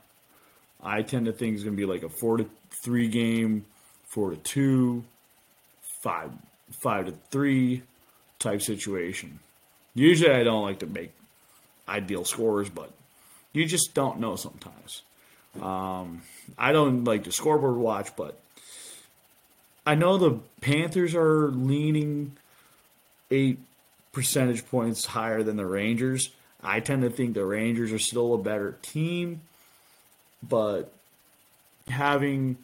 I 0.83 1.03
tend 1.03 1.27
to 1.27 1.33
think 1.33 1.55
it's 1.55 1.65
going 1.65 1.77
to 1.77 1.81
be 1.81 1.91
like 1.91 2.03
a 2.03 2.09
four 2.09 2.39
to 2.39 2.47
three 2.83 3.09
game, 3.09 3.65
four 4.09 4.31
to 4.31 4.37
two, 4.37 5.05
five 6.03 6.31
five 6.83 7.07
to 7.07 7.13
three 7.31 7.83
type 8.39 8.63
situation. 8.63 9.39
Usually, 9.95 10.33
I 10.33 10.43
don't 10.43 10.63
like 10.63 10.81
to 10.81 10.87
make 10.87 11.13
ideal 11.89 12.25
scores, 12.25 12.69
but 12.69 12.91
you 13.53 13.67
just 13.67 13.95
don't 13.95 14.21
know 14.21 14.37
sometimes. 14.37 15.03
Um, 15.61 16.23
I 16.57 16.73
don't 16.73 17.05
like 17.05 17.25
to 17.25 17.33
scoreboard 17.33 17.77
watch, 17.77 18.17
but 18.17 18.41
I 19.85 19.95
know 19.95 20.17
the 20.17 20.41
Panthers 20.61 21.15
are 21.15 21.49
leaning 21.49 22.37
eight 23.31 23.59
percentage 24.13 24.67
points 24.67 25.07
higher 25.07 25.43
than 25.43 25.57
the 25.57 25.67
Rangers. 25.67 26.31
I 26.63 26.81
tend 26.81 27.03
to 27.03 27.11
think 27.11 27.35
the 27.35 27.45
Rangers 27.45 27.93
are 27.93 27.99
still 27.99 28.35
a 28.35 28.39
better 28.39 28.79
team, 28.83 29.43
but 30.43 30.93
having 31.89 32.57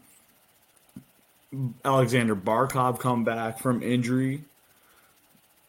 Alexander 1.85 2.37
Barkov 2.37 2.99
come 2.99 3.25
back 3.25 3.59
from 3.59 3.83
injury 3.83 4.45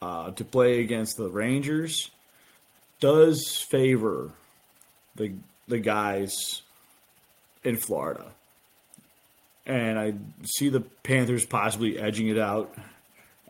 uh, 0.02 0.32
to 0.32 0.44
play 0.44 0.82
against 0.82 1.18
the 1.18 1.30
Rangers 1.30 2.12
does 3.00 3.66
favor 3.70 4.32
the 5.16 5.34
the 5.68 5.80
guys 5.80 6.64
in 7.64 7.78
Florida. 7.78 8.26
And 9.66 10.00
I 10.00 10.16
see 10.44 10.70
the 10.70 10.82
Panthers 10.82 11.46
possibly 11.46 12.00
edging 12.00 12.28
it 12.28 12.40
out. 12.40 12.74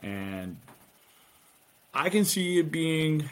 And 0.04 0.58
I 1.94 2.10
can 2.10 2.25
see 2.25 2.60
it 2.60 2.72
being 2.72 3.30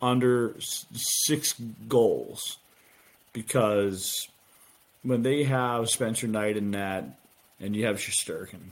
under 0.00 0.54
six 0.60 1.54
goals 1.88 2.58
because 3.32 4.28
when 5.02 5.22
they 5.22 5.44
have 5.44 5.88
Spencer 5.88 6.26
Knight 6.26 6.56
in 6.56 6.72
that 6.72 7.04
and 7.60 7.74
you 7.74 7.86
have 7.86 7.96
Shesterkin, 7.96 8.70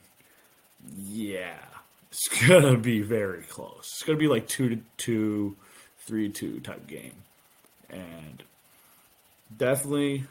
yeah, 1.09 1.59
it's 2.11 2.29
gonna 2.49 2.77
be 2.77 3.01
very 3.01 3.43
close. 3.43 3.91
It's 3.95 4.03
gonna 4.03 4.19
be 4.19 4.29
like 4.29 4.49
two 4.49 4.69
to 4.69 4.79
two, 4.97 5.57
three 6.01 6.29
to 6.29 6.35
two 6.35 6.61
type 6.61 6.87
game, 6.87 7.15
and 7.91 8.43
definitely 9.57 10.25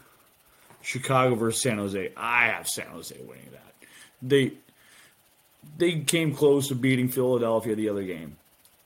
Chicago 0.81 1.35
versus 1.35 1.61
San 1.61 1.77
Jose. 1.77 2.11
I 2.15 2.47
have 2.47 2.67
San 2.67 2.87
Jose 2.87 3.15
winning 3.27 3.49
that. 3.51 3.73
They 4.21 4.53
they 5.77 5.99
came 6.01 6.35
close 6.35 6.67
to 6.69 6.75
beating 6.75 7.09
Philadelphia 7.09 7.75
the 7.75 7.89
other 7.89 8.03
game, 8.03 8.37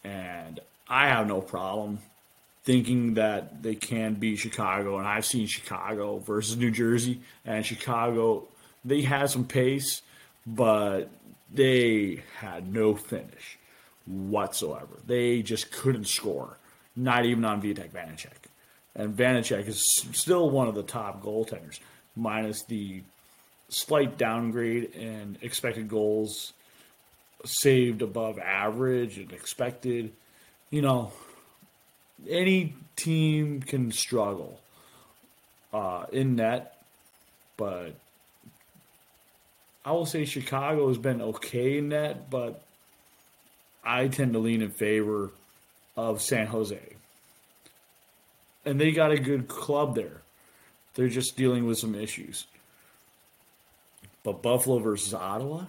and 0.04 0.60
I 0.88 1.10
have 1.10 1.28
no 1.28 1.42
problem 1.42 2.00
thinking 2.70 3.16
that 3.16 3.64
they 3.64 3.74
can 3.74 4.14
beat 4.14 4.36
Chicago. 4.36 5.00
And 5.00 5.08
I've 5.08 5.26
seen 5.26 5.48
Chicago 5.48 6.20
versus 6.20 6.56
New 6.56 6.70
Jersey, 6.70 7.20
and 7.44 7.66
Chicago 7.66 8.44
they 8.86 9.02
had 9.02 9.32
some 9.32 9.44
pace, 9.44 10.04
but 10.46 11.10
they 11.52 12.22
had 12.38 12.72
no 12.72 12.94
finish 12.94 13.58
whatsoever. 14.06 15.00
They 15.08 15.42
just 15.42 15.72
couldn't 15.72 16.06
score, 16.06 16.58
not 16.96 17.26
even 17.26 17.44
on 17.44 17.60
Vitek 17.60 17.90
Vanecek. 17.90 18.38
And 18.94 19.18
Vanecek 19.18 19.68
is 19.68 19.84
still 20.12 20.52
one 20.52 20.68
of 20.68 20.76
the 20.76 20.84
top 20.84 21.24
goaltenders, 21.24 21.80
minus 22.16 22.62
the 22.66 23.02
slight 23.70 24.20
downgrade 24.20 24.94
in 24.94 25.40
expected 25.42 25.88
goals 25.88 26.54
saved 27.46 28.04
above 28.04 28.38
average 28.38 29.18
and 29.18 29.32
expected. 29.32 30.12
You 30.70 30.84
know, 30.84 31.12
any 32.28 32.76
team 32.96 33.62
can 33.62 33.92
struggle 33.92 34.60
uh, 35.74 36.06
in 36.12 36.36
net, 36.36 36.82
but 37.58 37.96
I 39.86 39.92
will 39.92 40.06
say 40.06 40.26
Chicago 40.26 40.88
has 40.88 40.98
been 40.98 41.22
okay 41.22 41.78
in 41.78 41.90
net, 41.90 42.30
but 42.30 42.62
I 43.84 44.08
tend 44.08 44.34
to 44.34 44.40
lean 44.40 44.62
in 44.62 44.72
favor 44.72 45.32
of 45.96 46.22
San 46.22 46.48
Jose. 46.48 46.80
And 48.66 48.80
they 48.80 48.92
got 48.92 49.12
a 49.12 49.20
good 49.20 49.48
club 49.48 49.96
there. 49.96 50.22
They're 50.96 51.08
just 51.08 51.38
dealing 51.38 51.66
with 51.66 51.78
some 51.78 51.96
issues. 51.96 52.46
But 54.24 54.42
Buffalo 54.42 54.80
versus 54.80 55.14
Ottawa, 55.14 55.66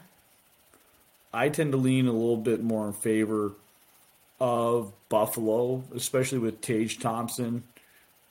I 1.32 1.48
tend 1.48 1.72
to 1.72 1.78
lean 1.78 2.08
a 2.08 2.12
little 2.12 2.36
bit 2.36 2.62
more 2.62 2.88
in 2.88 2.92
favor 2.92 3.52
of 4.40 4.92
Buffalo, 5.08 5.84
especially 5.94 6.38
with 6.38 6.60
Tage 6.60 6.98
Thompson, 6.98 7.62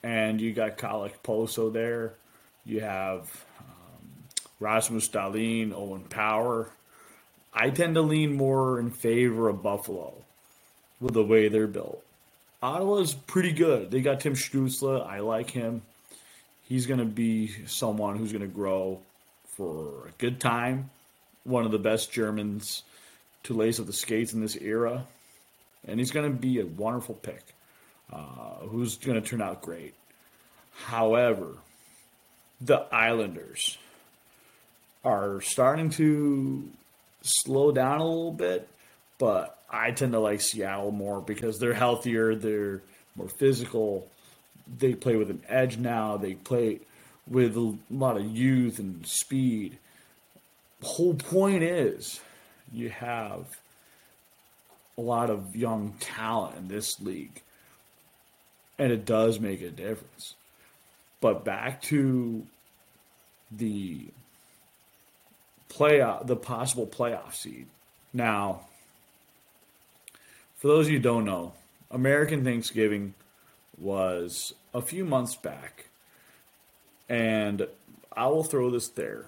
and 0.02 0.40
you 0.40 0.52
got 0.52 0.76
Kyle 0.76 1.08
Okposo 1.08 1.72
there. 1.72 2.14
You 2.64 2.80
have 2.80 3.44
um, 3.58 4.24
Rasmus 4.58 5.08
Dahlin, 5.08 5.72
Owen 5.72 6.04
Power. 6.04 6.70
I 7.52 7.70
tend 7.70 7.94
to 7.94 8.02
lean 8.02 8.32
more 8.32 8.78
in 8.80 8.90
favor 8.90 9.48
of 9.48 9.62
Buffalo 9.62 10.14
with 11.00 11.14
the 11.14 11.24
way 11.24 11.48
they're 11.48 11.66
built. 11.66 12.02
Ottawa's 12.62 13.14
pretty 13.14 13.52
good. 13.52 13.90
They 13.90 14.00
got 14.00 14.20
Tim 14.20 14.34
Stützle. 14.34 15.06
I 15.06 15.20
like 15.20 15.50
him. 15.50 15.82
He's 16.68 16.86
going 16.86 17.00
to 17.00 17.06
be 17.06 17.66
someone 17.66 18.16
who's 18.16 18.32
going 18.32 18.42
to 18.42 18.48
grow 18.48 19.00
for 19.56 20.08
a 20.08 20.12
good 20.18 20.40
time. 20.40 20.90
One 21.44 21.64
of 21.64 21.72
the 21.72 21.78
best 21.78 22.12
Germans 22.12 22.82
to 23.44 23.54
lace 23.54 23.80
up 23.80 23.86
the 23.86 23.92
skates 23.92 24.34
in 24.34 24.40
this 24.40 24.56
era 24.56 25.06
and 25.86 25.98
he's 25.98 26.10
going 26.10 26.30
to 26.30 26.36
be 26.36 26.60
a 26.60 26.66
wonderful 26.66 27.14
pick 27.14 27.42
uh, 28.12 28.66
who's 28.68 28.96
going 28.96 29.20
to 29.20 29.26
turn 29.26 29.40
out 29.40 29.62
great. 29.62 29.94
However, 30.72 31.56
the 32.60 32.86
Islanders 32.92 33.78
are 35.04 35.40
starting 35.40 35.90
to 35.90 36.68
slow 37.22 37.72
down 37.72 38.00
a 38.00 38.04
little 38.04 38.32
bit, 38.32 38.68
but 39.18 39.58
I 39.70 39.90
tend 39.92 40.12
to 40.12 40.20
like 40.20 40.40
Seattle 40.40 40.90
more 40.90 41.20
because 41.20 41.58
they're 41.58 41.74
healthier, 41.74 42.34
they're 42.34 42.82
more 43.16 43.28
physical, 43.28 44.06
they 44.78 44.94
play 44.94 45.16
with 45.16 45.30
an 45.30 45.42
edge 45.48 45.78
now, 45.78 46.16
they 46.16 46.34
play 46.34 46.80
with 47.26 47.56
a 47.56 47.76
lot 47.90 48.16
of 48.16 48.24
youth 48.24 48.78
and 48.78 49.06
speed. 49.06 49.78
Whole 50.82 51.14
point 51.14 51.62
is 51.62 52.20
you 52.72 52.88
have 52.90 53.59
a 55.00 55.02
lot 55.02 55.30
of 55.30 55.56
young 55.56 55.94
talent 55.98 56.58
in 56.58 56.68
this 56.68 57.00
league. 57.00 57.40
And 58.78 58.92
it 58.92 59.06
does 59.06 59.40
make 59.40 59.62
a 59.62 59.70
difference. 59.70 60.34
But 61.22 61.42
back 61.42 61.80
to 61.82 62.46
the 63.50 64.08
playoff, 65.70 66.26
the 66.26 66.36
possible 66.36 66.86
playoff 66.86 67.34
seed. 67.34 67.66
Now, 68.12 68.66
for 70.56 70.68
those 70.68 70.86
of 70.86 70.92
you 70.92 70.98
who 70.98 71.02
don't 71.02 71.24
know, 71.24 71.54
American 71.90 72.44
Thanksgiving 72.44 73.14
was 73.78 74.52
a 74.74 74.82
few 74.82 75.06
months 75.06 75.34
back. 75.34 75.86
And 77.08 77.66
I 78.14 78.26
will 78.26 78.44
throw 78.44 78.70
this 78.70 78.88
there. 78.88 79.26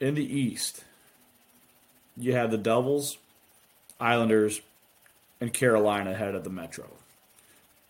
In 0.00 0.14
the 0.14 0.24
East, 0.24 0.84
you 2.16 2.32
have 2.32 2.50
the 2.50 2.58
Devils 2.58 3.18
Islanders, 4.00 4.60
and 5.40 5.52
Carolina 5.52 6.10
ahead 6.10 6.34
of 6.34 6.44
the 6.44 6.50
Metro. 6.50 6.86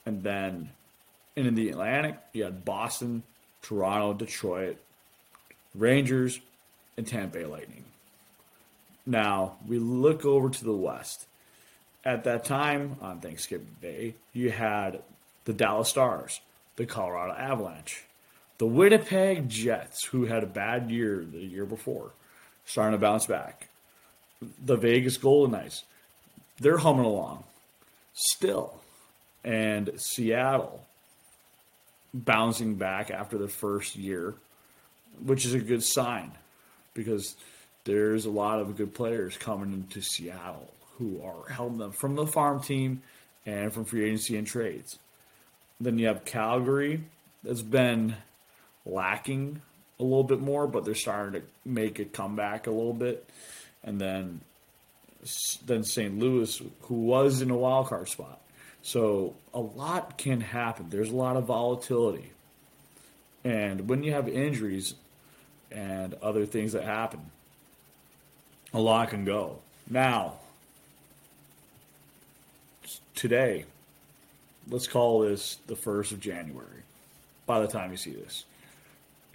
And 0.05 0.23
then 0.23 0.71
in 1.37 1.55
the 1.55 1.71
Atlantic, 1.71 2.17
you 2.33 2.45
had 2.45 2.65
Boston, 2.65 3.23
Toronto, 3.63 4.15
Detroit, 4.15 4.79
Rangers, 5.75 6.41
and 6.97 7.07
Tampa 7.07 7.39
Bay 7.39 7.45
Lightning. 7.47 7.85
Now, 9.07 9.57
we 9.67 9.79
look 9.79 10.25
over 10.25 10.51
to 10.51 10.65
the 10.65 10.75
West. 10.75 11.27
At 12.05 12.25
that 12.25 12.45
time, 12.45 12.97
on 13.01 13.21
Thanksgiving 13.21 13.77
Day, 13.81 14.15
you 14.33 14.51
had 14.51 15.03
the 15.45 15.53
Dallas 15.53 15.89
Stars, 15.89 16.41
the 16.77 16.87
Colorado 16.87 17.33
Avalanche, 17.33 18.05
the 18.59 18.67
Winnipeg 18.67 19.49
Jets, 19.49 20.05
who 20.05 20.27
had 20.27 20.43
a 20.43 20.47
bad 20.47 20.91
year 20.91 21.25
the 21.25 21.39
year 21.39 21.65
before, 21.65 22.11
starting 22.67 22.93
to 22.93 23.01
bounce 23.01 23.27
back, 23.27 23.69
the 24.63 24.77
Vegas 24.77 25.17
Golden 25.17 25.53
Knights, 25.53 25.85
they're 26.61 26.79
humming 26.79 27.05
along 27.05 27.45
still. 28.13 28.81
And 29.45 29.91
Seattle 29.97 30.85
bouncing 32.13 32.75
back 32.75 33.11
after 33.11 33.39
the 33.39 33.49
first 33.49 33.97
year, 33.97 34.35
which 35.25 35.45
is 35.45 35.55
a 35.55 35.61
good 35.61 35.83
sign 35.83 36.33
because 36.95 37.37
there's 37.85 38.25
a 38.25 38.31
lot 38.31 38.61
of 38.61 38.77
good 38.77 38.95
players 38.95 39.37
coming 39.37 39.73
into 39.73 40.03
Seattle 40.03 40.71
who 40.99 41.23
are 41.23 41.51
helping 41.51 41.79
them 41.79 41.93
from 41.93 42.17
the 42.17 42.27
farm 42.27 42.61
team 42.61 43.03
and 43.47 43.73
from 43.73 43.85
free 43.85 44.05
agency 44.05 44.37
and 44.37 44.47
trades. 44.47 44.99
Then 45.81 45.99
you 45.99 46.09
have 46.09 46.25
Calgary 46.25 47.05
that's 47.45 47.63
been 47.63 48.17
lacking 48.85 49.63
a 50.01 50.03
little 50.03 50.25
bit 50.25 50.41
more, 50.41 50.67
but 50.67 50.85
they're 50.85 50.95
starting 50.95 51.41
to 51.41 51.47
make 51.65 51.99
a 51.99 52.05
comeback 52.05 52.67
a 52.67 52.71
little 52.71 52.93
bit. 52.93 53.29
And 53.85 54.01
then 54.01 54.41
than 55.67 55.85
St. 55.85 56.19
Louis, 56.19 56.63
who 56.83 56.95
was 56.95 57.43
in 57.43 57.51
a 57.51 57.57
wild 57.57 57.89
card 57.89 58.09
spot. 58.09 58.41
So 58.83 59.35
a 59.53 59.61
lot 59.61 60.19
can 60.19 60.41
happen. 60.41 60.87
There's 60.91 61.11
a 61.11 61.17
lot 61.17 61.37
of 61.37 61.45
volatility. 61.45 62.33
And 63.45 63.89
when 63.89 64.03
you 64.03 64.13
have 64.13 64.29
injuries 64.29 64.95
and 65.71 66.15
other 66.23 66.47
things 66.47 66.73
that 66.73 66.85
happen, 66.85 67.31
a 68.73 68.81
lot 68.81 69.11
can 69.11 69.25
go. 69.25 69.59
Now, 69.91 70.35
today, 73.15 73.65
let's 74.69 74.87
call 74.87 75.21
this 75.21 75.59
the 75.67 75.75
1st 75.75 76.13
of 76.13 76.21
January 76.21 76.83
by 77.47 77.61
the 77.61 77.69
time 77.69 77.91
you 77.91 77.97
see 77.97 78.13
this. 78.13 78.45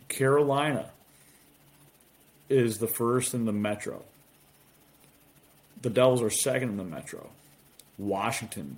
Carolina 0.08 0.92
is 2.50 2.78
the 2.78 2.88
first 2.88 3.34
in 3.34 3.46
the 3.46 3.52
Metro. 3.52 4.04
The 5.84 5.90
Devils 5.90 6.22
are 6.22 6.30
second 6.30 6.70
in 6.70 6.78
the 6.78 6.84
Metro. 6.86 7.30
Washington 7.98 8.78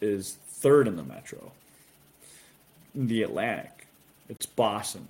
is 0.00 0.36
third 0.48 0.88
in 0.88 0.96
the 0.96 1.04
Metro. 1.04 1.52
In 2.92 3.06
the 3.06 3.22
Atlantic, 3.22 3.86
it's 4.28 4.44
Boston, 4.44 5.06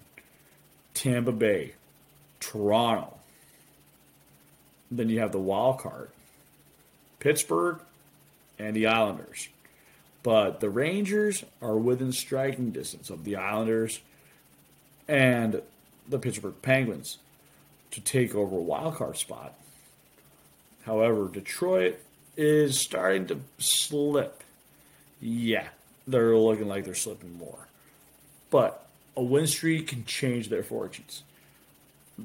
Tampa 0.92 1.33
Bay, 1.33 1.73
Toronto. 2.40 3.14
Then 4.90 5.09
you 5.09 5.21
have 5.21 5.33
the 5.33 5.38
wild 5.38 5.79
card, 5.79 6.11
Pittsburgh, 7.21 7.81
and 8.59 8.77
the 8.77 8.87
Islanders. 8.87 9.49
But 10.23 10.61
the 10.61 10.68
Rangers 10.68 11.42
are 11.62 11.79
within 11.79 12.12
striking 12.12 12.71
distance 12.71 13.09
of 13.09 13.25
the 13.25 13.37
Islanders 13.37 14.01
and 15.09 15.62
the 16.07 16.18
Pittsburgh 16.18 16.61
Penguins 16.61 17.16
to 17.92 18.03
take 18.03 18.35
over 18.35 18.57
a 18.57 18.61
wild 18.61 18.97
card 18.97 19.16
spot. 19.16 19.55
However, 20.88 21.29
Detroit 21.29 21.98
is 22.35 22.81
starting 22.81 23.27
to 23.27 23.40
slip. 23.59 24.42
Yeah, 25.20 25.68
they're 26.07 26.35
looking 26.35 26.66
like 26.66 26.87
they're 26.87 26.94
slipping 26.94 27.37
more. 27.37 27.68
But 28.48 28.87
a 29.14 29.22
win 29.22 29.46
streak 29.46 29.88
can 29.88 30.07
change 30.07 30.48
their 30.48 30.62
fortunes. 30.62 31.24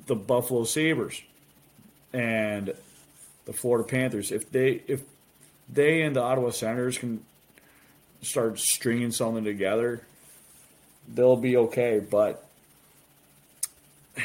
The 0.08 0.16
Buffalo 0.16 0.64
Sabres 0.64 1.22
and 2.14 2.74
the 3.44 3.52
Florida 3.52 3.86
Panthers, 3.86 4.32
if 4.32 4.50
they 4.50 4.82
if 4.88 5.02
they 5.68 6.02
and 6.02 6.16
the 6.16 6.22
Ottawa 6.22 6.52
Senators 6.52 6.98
can 6.98 7.26
start 8.22 8.60
stringing 8.60 9.12
something 9.12 9.44
together, 9.44 10.04
they'll 11.14 11.36
be 11.36 11.58
okay. 11.58 12.00
But 12.00 12.48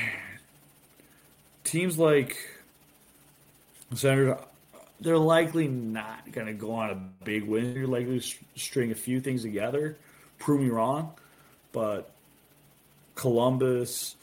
teams 1.64 1.98
like 1.98 2.37
Senators, 3.94 4.38
they're 5.01 5.18
likely 5.18 5.68
not 5.68 6.31
going 6.33 6.46
to 6.46 6.53
go 6.53 6.72
on 6.72 6.90
a 6.90 7.24
big 7.24 7.44
win. 7.44 7.74
You're 7.74 7.87
likely 7.87 8.20
to 8.20 8.37
string 8.57 8.90
a 8.90 8.94
few 8.94 9.20
things 9.20 9.42
together. 9.42 9.96
Prove 10.38 10.61
me 10.61 10.68
wrong, 10.68 11.12
but 11.72 12.11
Columbus, 13.14 14.16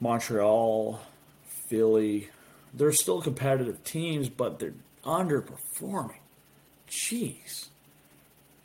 Montreal, 0.00 1.00
Philly, 1.68 2.28
they're 2.72 2.92
still 2.92 3.20
competitive 3.20 3.84
teams, 3.84 4.28
but 4.28 4.58
they're 4.58 4.74
underperforming. 5.04 6.18
Jeez. 6.88 7.68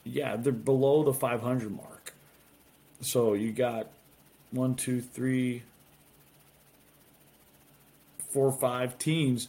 Yeah, 0.03 0.35
they're 0.35 0.51
below 0.51 1.03
the 1.03 1.13
500 1.13 1.71
mark. 1.71 2.13
So 3.01 3.33
you 3.33 3.51
got 3.51 3.87
one, 4.51 4.75
two, 4.75 5.01
three, 5.01 5.63
four, 8.31 8.47
or 8.47 8.51
five 8.51 8.97
teams 8.97 9.47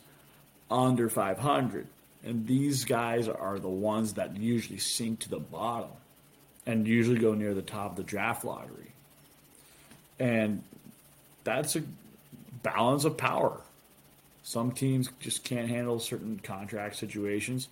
under 0.71 1.09
500. 1.09 1.87
And 2.25 2.47
these 2.47 2.85
guys 2.85 3.29
are 3.29 3.59
the 3.59 3.69
ones 3.69 4.15
that 4.15 4.37
usually 4.37 4.79
sink 4.79 5.21
to 5.21 5.31
the 5.31 5.39
bottom 5.39 5.91
and 6.67 6.87
usually 6.87 7.19
go 7.19 7.35
near 7.35 7.55
the 7.55 7.63
top 7.63 7.93
of 7.93 7.97
the 7.97 8.03
draft 8.03 8.45
lottery. 8.45 8.93
And 10.19 10.63
that's 11.45 11.77
a 11.77 11.83
balance 12.63 13.05
of 13.05 13.17
power. 13.17 13.61
Some 14.43 14.73
teams 14.73 15.09
just 15.21 15.45
can't 15.45 15.69
handle 15.69 15.99
certain 15.99 16.41
contract 16.43 16.97
situations. 16.97 17.69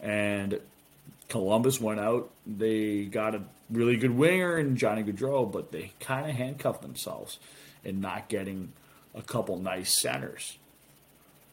And 0.00 0.60
Columbus 1.28 1.80
went 1.80 2.00
out. 2.00 2.30
They 2.46 3.04
got 3.04 3.34
a 3.34 3.42
really 3.70 3.96
good 3.96 4.16
winger 4.16 4.58
in 4.58 4.76
Johnny 4.76 5.02
Gaudreau, 5.02 5.50
but 5.50 5.72
they 5.72 5.92
kind 6.00 6.28
of 6.28 6.36
handcuffed 6.36 6.82
themselves 6.82 7.38
in 7.84 8.00
not 8.00 8.28
getting 8.28 8.72
a 9.14 9.22
couple 9.22 9.58
nice 9.58 10.00
centers. 10.00 10.58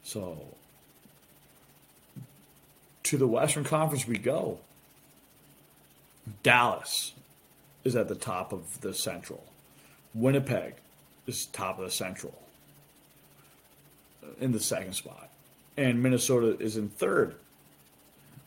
So 0.04 0.46
to 3.08 3.18
the 3.18 3.28
Western 3.28 3.64
Conference 3.64 4.06
we 4.06 4.18
go. 4.18 4.60
Dallas 6.44 7.14
is 7.86 7.96
at 7.96 8.10
the 8.10 8.16
top 8.16 8.52
of 8.52 8.82
the 8.82 8.94
Central. 8.94 9.46
Winnipeg 10.14 10.74
is 11.26 11.46
top 11.46 11.80
of 11.80 11.86
the 11.86 11.92
Central 11.92 12.38
uh, 14.22 14.28
in 14.42 14.52
the 14.52 14.60
second 14.60 14.94
spot. 14.94 15.30
And 15.78 16.04
Minnesota 16.04 16.62
is 16.62 16.76
in 16.76 16.90
third. 16.90 17.36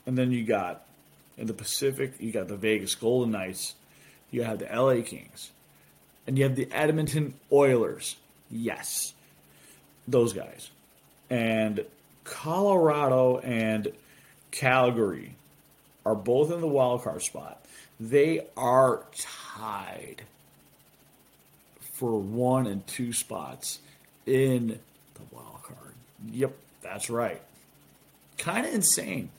And 0.05 0.19
then 0.19 0.31
you 0.31 0.45
got 0.45 0.85
in 1.39 1.47
the 1.47 1.55
Pacific, 1.55 2.13
you 2.19 2.31
got 2.31 2.49
the 2.49 2.57
Vegas 2.57 2.95
Golden 2.95 3.33
Knights, 3.33 3.77
you 4.31 4.43
have 4.43 4.59
the 4.59 4.67
LA 4.67 5.03
Kings, 5.03 5.53
and 6.27 6.37
you 6.37 6.45
have 6.45 6.55
the 6.55 6.71
Edmonton 6.71 7.33
Oilers. 7.51 8.17
Yes, 8.51 9.15
those 10.09 10.33
guys. 10.33 10.71
And 11.29 11.85
Colorado 12.25 13.39
and 13.39 13.93
Calgary 14.51 15.37
are 16.05 16.15
both 16.15 16.51
in 16.51 16.61
the 16.61 16.67
wild 16.67 17.03
card 17.03 17.23
spot. 17.23 17.65
They 17.99 18.47
are 18.57 19.05
tied 19.17 20.23
for 21.93 22.19
one 22.19 22.67
and 22.67 22.87
two 22.87 23.13
spots 23.13 23.79
in 24.27 24.79
the 25.15 25.21
wild 25.31 25.63
card. 25.63 25.95
Yep, 26.33 26.57
that's 26.83 27.11
right. 27.11 27.41
Kind 28.39 28.67
of 28.67 28.75
insane. 28.75 29.31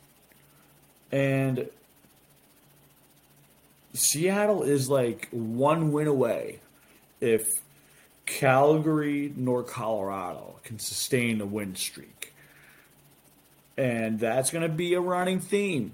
And 1.12 1.70
Seattle 3.94 4.64
is 4.64 4.90
like 4.90 5.28
one 5.32 5.92
win 5.92 6.08
away 6.08 6.60
if 7.20 7.46
Calgary 8.32 9.34
nor 9.36 9.62
Colorado 9.62 10.56
can 10.64 10.80
sustain 10.80 11.42
a 11.42 11.46
win 11.46 11.76
streak. 11.76 12.34
And 13.78 14.20
that's 14.20 14.52
going 14.52 14.64
to 14.64 14.74
be 14.74 14.94
a 14.94 15.02
running 15.02 15.42
theme. 15.42 15.92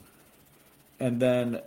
And 0.99 1.19
then 1.19 1.61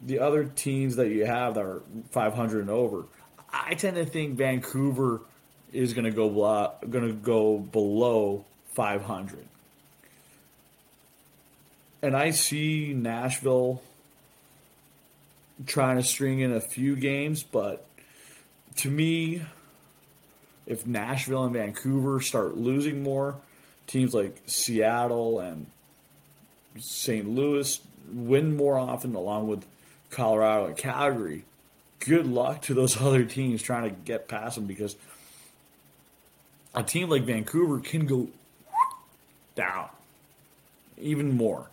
the 0.00 0.20
other 0.20 0.44
teams 0.44 0.96
that 0.96 1.08
you 1.08 1.26
have 1.26 1.54
that 1.54 1.64
are 1.64 1.82
500 2.12 2.60
and 2.60 2.70
over, 2.70 3.04
I 3.52 3.74
tend 3.74 3.96
to 3.96 4.04
think 4.04 4.36
Vancouver 4.36 5.20
is 5.72 5.92
going 5.92 6.04
to 6.04 6.12
go 6.12 6.28
going 6.88 7.08
to 7.08 7.12
go 7.12 7.58
below 7.58 8.44
500. 8.74 9.44
And 12.00 12.16
I 12.16 12.30
see 12.30 12.92
Nashville 12.94 13.82
trying 15.66 15.96
to 15.96 16.04
string 16.04 16.40
in 16.40 16.52
a 16.52 16.60
few 16.60 16.94
games, 16.94 17.42
but 17.42 17.86
to 18.76 18.90
me, 18.90 19.42
if 20.66 20.86
Nashville 20.86 21.44
and 21.44 21.52
Vancouver 21.52 22.20
start 22.20 22.56
losing 22.56 23.02
more, 23.02 23.36
teams 23.86 24.14
like 24.14 24.42
Seattle 24.46 25.40
and 25.40 25.66
St. 26.78 27.28
Louis 27.28 27.80
win 28.12 28.56
more 28.56 28.78
often, 28.78 29.14
along 29.14 29.48
with 29.48 29.64
Colorado 30.10 30.66
and 30.66 30.76
Calgary. 30.76 31.44
Good 32.00 32.26
luck 32.26 32.62
to 32.62 32.74
those 32.74 33.00
other 33.00 33.24
teams 33.24 33.62
trying 33.62 33.84
to 33.90 33.96
get 33.96 34.28
past 34.28 34.56
them 34.56 34.66
because 34.66 34.96
a 36.74 36.82
team 36.82 37.08
like 37.08 37.22
Vancouver 37.22 37.80
can 37.80 38.06
go 38.06 38.28
down 39.54 39.88
even 40.98 41.36
more. 41.36 41.68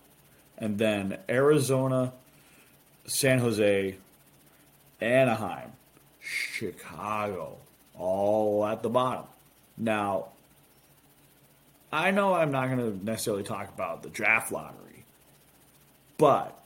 And 0.57 0.77
then 0.77 1.17
Arizona, 1.27 2.13
San 3.05 3.39
Jose, 3.39 3.95
Anaheim, 4.99 5.71
Chicago, 6.19 7.57
all 8.01 8.65
at 8.65 8.81
the 8.81 8.89
bottom. 8.89 9.25
Now, 9.77 10.27
I 11.93 12.11
know 12.11 12.33
I'm 12.33 12.51
not 12.51 12.67
going 12.67 12.79
to 12.79 13.05
necessarily 13.05 13.43
talk 13.43 13.69
about 13.69 14.01
the 14.01 14.09
draft 14.09 14.51
lottery, 14.51 15.05
but 16.17 16.57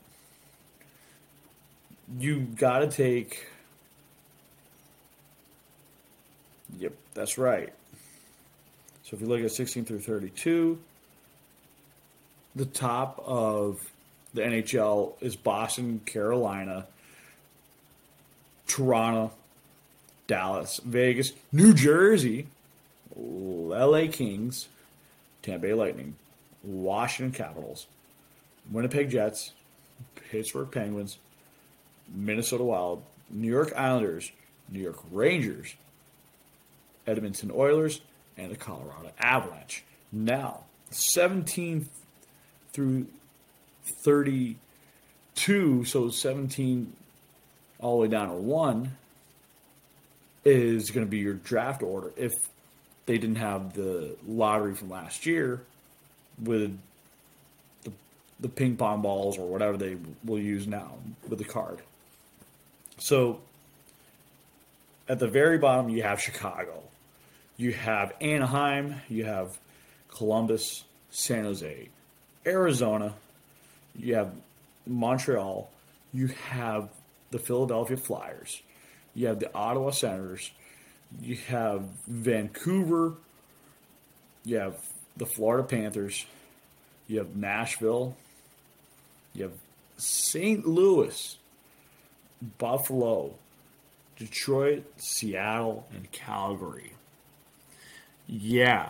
you 2.19 2.39
got 2.39 2.79
to 2.79 2.87
take. 2.87 3.47
Yep, 6.79 6.93
that's 7.13 7.37
right. 7.37 7.73
So 9.03 9.15
if 9.15 9.21
you 9.21 9.27
look 9.27 9.41
at 9.41 9.51
16 9.51 9.85
through 9.85 9.99
32, 9.99 10.79
the 12.55 12.65
top 12.65 13.21
of 13.25 13.91
the 14.33 14.41
NHL 14.41 15.13
is 15.21 15.35
Boston, 15.35 16.01
Carolina, 16.05 16.87
Toronto, 18.67 19.31
Dallas, 20.27 20.79
Vegas, 20.83 21.33
New 21.51 21.73
Jersey, 21.73 22.47
LA 23.15 24.07
Kings, 24.11 24.67
Tampa 25.41 25.67
Bay 25.67 25.73
Lightning, 25.73 26.15
Washington 26.63 27.31
Capitals, 27.31 27.87
Winnipeg 28.71 29.09
Jets, 29.09 29.53
Pittsburgh 30.29 30.71
Penguins, 30.71 31.17
Minnesota 32.13 32.63
Wild, 32.63 33.03
New 33.29 33.49
York 33.49 33.73
Islanders, 33.75 34.31
New 34.69 34.81
York 34.81 34.99
Rangers, 35.11 35.75
Edmonton 37.05 37.51
Oilers, 37.53 38.01
and 38.37 38.51
the 38.51 38.55
Colorado 38.55 39.11
Avalanche. 39.19 39.83
Now, 40.11 40.63
17 40.89 41.87
through 42.73 43.07
32, 44.03 45.85
so 45.85 46.09
17 46.09 46.93
all 47.79 47.97
the 47.97 48.01
way 48.01 48.07
down 48.07 48.29
to 48.29 48.35
1 48.35 48.97
is 50.45 50.91
going 50.91 51.05
to 51.05 51.09
be 51.09 51.17
your 51.17 51.33
draft 51.33 51.81
order. 51.81 52.11
If 52.15 52.31
they 53.05 53.17
didn't 53.17 53.37
have 53.37 53.73
the 53.73 54.15
lottery 54.27 54.75
from 54.75 54.89
last 54.89 55.25
year 55.25 55.61
with 56.41 56.77
the, 57.83 57.91
the 58.39 58.49
ping 58.49 58.77
pong 58.77 59.01
balls 59.01 59.37
or 59.37 59.47
whatever 59.47 59.77
they 59.77 59.97
will 60.23 60.39
use 60.39 60.67
now 60.67 60.93
with 61.27 61.39
the 61.39 61.45
card. 61.45 61.79
So 62.97 63.39
at 65.07 65.19
the 65.19 65.27
very 65.27 65.57
bottom, 65.57 65.89
you 65.89 66.03
have 66.03 66.21
Chicago, 66.21 66.81
you 67.57 67.73
have 67.73 68.13
Anaheim, 68.21 68.95
you 69.09 69.25
have 69.25 69.57
Columbus, 70.09 70.83
San 71.11 71.43
Jose, 71.43 71.89
Arizona, 72.45 73.13
you 73.95 74.15
have 74.15 74.33
Montreal, 74.87 75.69
you 76.13 76.27
have 76.49 76.89
the 77.31 77.39
Philadelphia 77.39 77.97
Flyers, 77.97 78.61
you 79.15 79.27
have 79.27 79.39
the 79.39 79.53
Ottawa 79.55 79.91
Senators, 79.91 80.51
you 81.21 81.37
have 81.47 81.83
Vancouver, 82.07 83.13
you 84.43 84.57
have 84.57 84.77
the 85.17 85.25
Florida 85.25 85.63
Panthers, 85.63 86.25
you 87.07 87.17
have 87.19 87.35
Nashville, 87.35 88.15
you 89.33 89.43
have 89.43 89.53
St. 89.97 90.67
Louis, 90.67 91.37
Buffalo, 92.57 93.33
Detroit, 94.17 94.85
Seattle, 94.97 95.87
and 95.93 96.11
Calgary. 96.11 96.93
Yeah, 98.27 98.89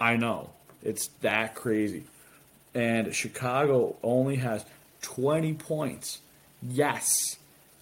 I 0.00 0.16
know. 0.16 0.50
It's 0.82 1.08
that 1.22 1.54
crazy. 1.54 2.04
And 2.74 3.14
Chicago 3.14 3.96
only 4.02 4.36
has 4.36 4.64
20 5.02 5.54
points. 5.54 6.20
Yes, 6.62 7.36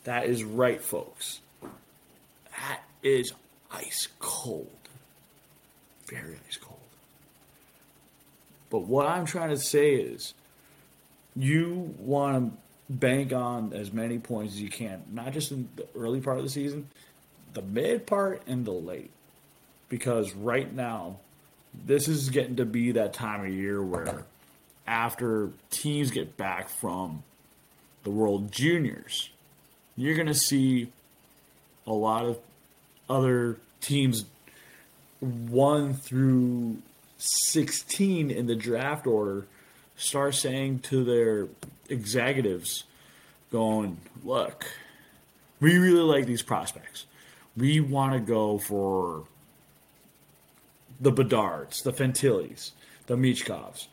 that 0.07 0.27
is 0.27 0.45
right, 0.45 0.81
folks. 0.81 1.41
That 1.63 2.81
is 3.03 3.33
ice 3.73 4.07
cold. 4.21 4.71
Very 6.09 6.39
ice 6.47 6.57
cold. 6.57 6.79
But 8.71 8.81
what 8.87 9.07
I'm 9.07 9.27
trying 9.27 9.51
to 9.51 9.59
say 9.59 9.95
is 9.95 10.33
you 11.35 11.93
want 11.99 12.53
to 12.53 12.59
bank 12.89 13.33
on 13.33 13.73
as 13.73 13.93
many 13.93 14.21
points 14.21 14.55
as 14.55 14.63
you 14.63 14.71
can, 14.71 15.03
not 15.11 15.33
just 15.33 15.51
in 15.51 15.69
the 15.75 15.87
early 15.97 16.21
part 16.21 16.39
of 16.39 16.45
the 16.45 16.51
season, 16.51 16.89
the 17.53 17.63
mid 17.63 18.07
part 18.07 18.43
and 18.47 18.65
the 18.65 18.73
late. 18.73 19.11
Because 19.89 20.33
right 20.35 20.73
now, 20.73 21.17
this 21.85 22.07
is 22.07 22.31
getting 22.31 22.57
to 22.57 22.65
be 22.65 22.93
that 22.93 23.13
time 23.13 23.45
of 23.45 23.53
year 23.53 23.83
where 23.83 24.25
after 24.87 25.51
teams 25.71 26.13
get 26.13 26.37
back 26.37 26.69
from 26.69 27.25
the 28.05 28.11
World 28.11 28.53
Juniors, 28.53 29.31
you're 29.97 30.15
going 30.15 30.27
to 30.27 30.35
see 30.35 30.93
a 31.87 31.93
lot 31.93 32.25
of 32.25 32.39
other 33.09 33.57
teams 33.81 34.25
1 35.21 35.95
through 35.95 36.79
16 37.19 38.31
in 38.31 38.47
the 38.47 38.55
draft 38.57 39.07
order 39.07 39.47
start 39.97 40.35
saying 40.35 40.81
to 40.81 41.05
their 41.05 41.49
executives, 41.89 42.85
going, 43.51 43.97
look, 44.25 44.67
we 45.61 45.79
really 45.79 46.01
like 46.01 46.27
these 46.27 46.43
prospects. 46.43 47.07
We 47.57 47.81
want 47.81 48.13
to 48.13 48.21
go 48.21 48.59
for 48.59 49.25
the 51.01 51.13
Bedards, 51.13 51.83
the 51.83 51.93
Fantillis, 51.93 52.73
the 53.07 53.17
Michkovs. 53.17 53.87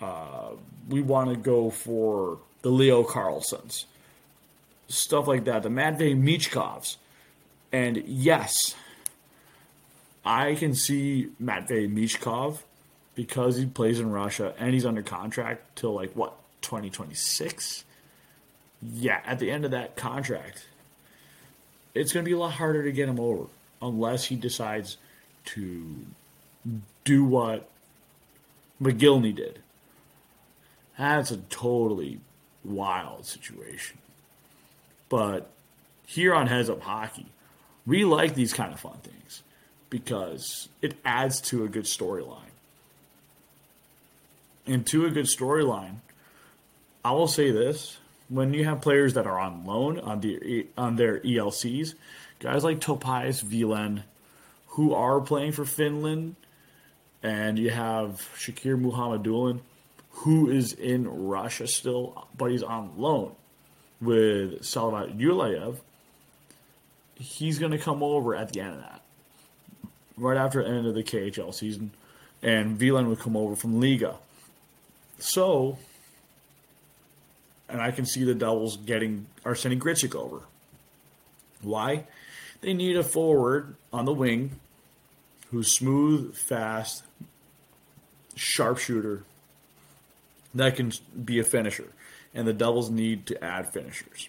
Uh, 0.00 0.52
we 0.88 1.02
want 1.02 1.30
to 1.30 1.36
go 1.36 1.70
for 1.70 2.38
the 2.62 2.70
Leo 2.70 3.02
Carlssons, 3.02 3.86
stuff 4.88 5.26
like 5.26 5.44
that, 5.44 5.62
the 5.62 5.70
Matvey 5.70 6.14
Michkovs. 6.14 6.96
And 7.72 8.02
yes, 8.06 8.74
I 10.24 10.54
can 10.54 10.74
see 10.74 11.30
Matvey 11.38 11.88
Michkov 11.88 12.58
because 13.14 13.56
he 13.56 13.66
plays 13.66 14.00
in 14.00 14.10
Russia 14.10 14.54
and 14.58 14.74
he's 14.74 14.86
under 14.86 15.02
contract 15.02 15.76
till 15.76 15.94
like 15.94 16.12
what 16.12 16.34
2026. 16.62 17.84
Yeah, 18.82 19.20
at 19.24 19.38
the 19.38 19.50
end 19.50 19.64
of 19.64 19.70
that 19.70 19.96
contract, 19.96 20.66
it's 21.94 22.12
going 22.12 22.24
to 22.24 22.28
be 22.28 22.34
a 22.34 22.38
lot 22.38 22.52
harder 22.52 22.82
to 22.82 22.92
get 22.92 23.08
him 23.08 23.18
over 23.18 23.46
unless 23.80 24.26
he 24.26 24.36
decides 24.36 24.96
to 25.46 25.96
do 27.04 27.24
what 27.24 27.68
Mogilny 28.82 29.34
did. 29.34 29.60
That's 30.98 31.30
a 31.30 31.36
totally 31.36 32.20
wild 32.64 33.26
situation. 33.26 33.98
But 35.08 35.50
here 36.06 36.34
on 36.34 36.46
Heads 36.46 36.70
Up 36.70 36.82
Hockey, 36.82 37.26
we 37.86 38.04
like 38.04 38.34
these 38.34 38.52
kind 38.52 38.72
of 38.72 38.80
fun 38.80 38.98
things 39.02 39.42
because 39.90 40.68
it 40.82 40.96
adds 41.04 41.40
to 41.42 41.64
a 41.64 41.68
good 41.68 41.84
storyline. 41.84 42.40
And 44.66 44.86
to 44.88 45.06
a 45.06 45.10
good 45.10 45.26
storyline, 45.26 45.96
I 47.04 47.12
will 47.12 47.28
say 47.28 47.50
this: 47.52 47.98
when 48.28 48.52
you 48.52 48.64
have 48.64 48.80
players 48.80 49.14
that 49.14 49.26
are 49.26 49.38
on 49.38 49.64
loan 49.64 50.00
on 50.00 50.20
the 50.20 50.66
on 50.76 50.96
their 50.96 51.20
ELCs, 51.20 51.94
guys 52.40 52.64
like 52.64 52.80
Topias 52.80 53.42
Vilen, 53.42 54.02
who 54.68 54.92
are 54.92 55.20
playing 55.20 55.52
for 55.52 55.64
Finland, 55.64 56.34
and 57.22 57.58
you 57.58 57.70
have 57.70 58.28
Shakir 58.36 58.80
Mukhamadullin, 58.80 59.60
who 60.10 60.50
is 60.50 60.72
in 60.72 61.08
Russia 61.08 61.68
still, 61.68 62.26
but 62.36 62.50
he's 62.50 62.64
on 62.64 62.92
loan 62.96 63.36
with 64.00 64.62
Salavat 64.62 65.18
Yulayev. 65.18 65.78
He's 67.14 67.58
going 67.58 67.72
to 67.72 67.78
come 67.78 68.02
over 68.02 68.34
at 68.34 68.52
the 68.52 68.60
end 68.60 68.74
of 68.74 68.80
that, 68.80 69.00
right 70.16 70.36
after 70.36 70.62
the 70.62 70.68
end 70.68 70.86
of 70.86 70.94
the 70.94 71.02
KHL 71.02 71.54
season, 71.54 71.92
and 72.42 72.78
Vilen 72.78 73.08
would 73.08 73.20
come 73.20 73.36
over 73.36 73.56
from 73.56 73.80
Liiga. 73.80 74.16
So, 75.18 75.78
and 77.68 77.80
I 77.80 77.90
can 77.90 78.04
see 78.04 78.22
the 78.22 78.34
Devils 78.34 78.76
getting 78.76 79.26
Arseny 79.44 79.78
Gritsyuk 79.78 80.14
over. 80.14 80.42
Why? 81.62 82.04
They 82.60 82.74
need 82.74 82.96
a 82.96 83.02
forward 83.02 83.76
on 83.92 84.04
the 84.04 84.12
wing 84.12 84.60
who's 85.50 85.74
smooth, 85.74 86.36
fast, 86.36 87.02
sharpshooter 88.34 89.24
that 90.56 90.76
can 90.76 90.92
be 91.24 91.38
a 91.38 91.44
finisher. 91.44 91.92
And 92.36 92.46
the 92.46 92.52
Devils 92.52 92.90
need 92.90 93.26
to 93.26 93.42
add 93.42 93.72
finishers. 93.72 94.28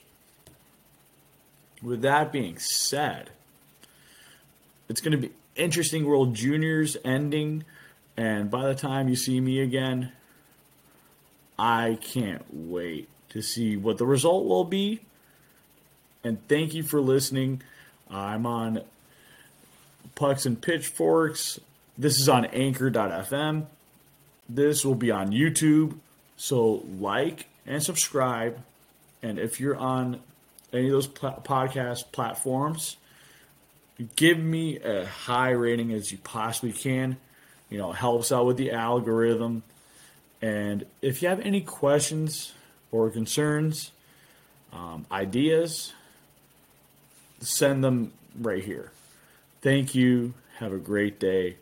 With 1.84 2.02
that 2.02 2.32
being 2.32 2.58
said, 2.58 3.30
it's 4.88 5.02
going 5.02 5.12
to 5.12 5.18
be 5.18 5.34
interesting 5.58 6.06
World 6.06 6.34
Juniors 6.34 6.96
ending. 7.04 7.66
And 8.16 8.50
by 8.50 8.66
the 8.66 8.76
time 8.76 9.10
you 9.10 9.18
see 9.18 9.42
me 9.42 9.60
again, 9.60 10.14
I 11.60 12.00
can't 12.02 12.46
wait 12.50 13.10
to 13.30 13.42
see 13.42 13.76
what 13.76 13.98
the 13.98 14.06
result 14.06 14.46
will 14.46 14.64
be. 14.64 15.02
And 16.24 16.46
thank 16.48 16.74
you 16.74 16.84
for 16.84 17.02
listening. 17.02 17.62
I'm 18.10 18.46
on 18.46 18.82
Pucks 20.16 20.46
and 20.46 20.62
Pitchforks. 20.62 21.60
This 21.98 22.20
is 22.20 22.30
on 22.30 22.46
anchor.fm. 22.46 23.66
This 24.48 24.86
will 24.86 24.96
be 24.96 25.12
on 25.12 25.32
YouTube. 25.32 25.98
So 26.38 26.86
like 27.00 27.48
and 27.68 27.84
subscribe. 27.84 28.60
And 29.22 29.38
if 29.38 29.60
you're 29.60 29.76
on 29.76 30.22
any 30.74 30.86
of 30.86 30.92
those 30.92 31.08
pl- 31.08 31.42
podcast 31.46 32.12
platforms, 32.12 32.98
give 34.16 34.40
me 34.40 34.80
a 34.80 35.06
high 35.06 35.52
rating 35.52 35.92
as 35.94 36.12
you 36.12 36.18
possibly 36.20 36.72
can. 36.72 37.18
You 37.70 37.78
know, 37.78 37.92
helps 37.92 38.32
out 38.32 38.46
with 38.46 38.58
the 38.58 38.72
algorithm 38.72 39.64
and 40.42 40.86
if 41.02 41.22
you 41.22 41.30
have 41.30 41.40
any 41.40 41.62
questions 41.62 42.54
or 42.92 43.10
concerns, 43.10 43.92
um, 44.72 45.06
ideas, 45.12 45.94
send 47.40 47.84
them 47.84 48.14
right 48.40 48.64
here. 48.64 48.92
Thank 49.62 49.96
you. 49.96 50.34
Have 50.60 50.74
a 50.74 50.78
great 50.78 51.20
day. 51.20 51.58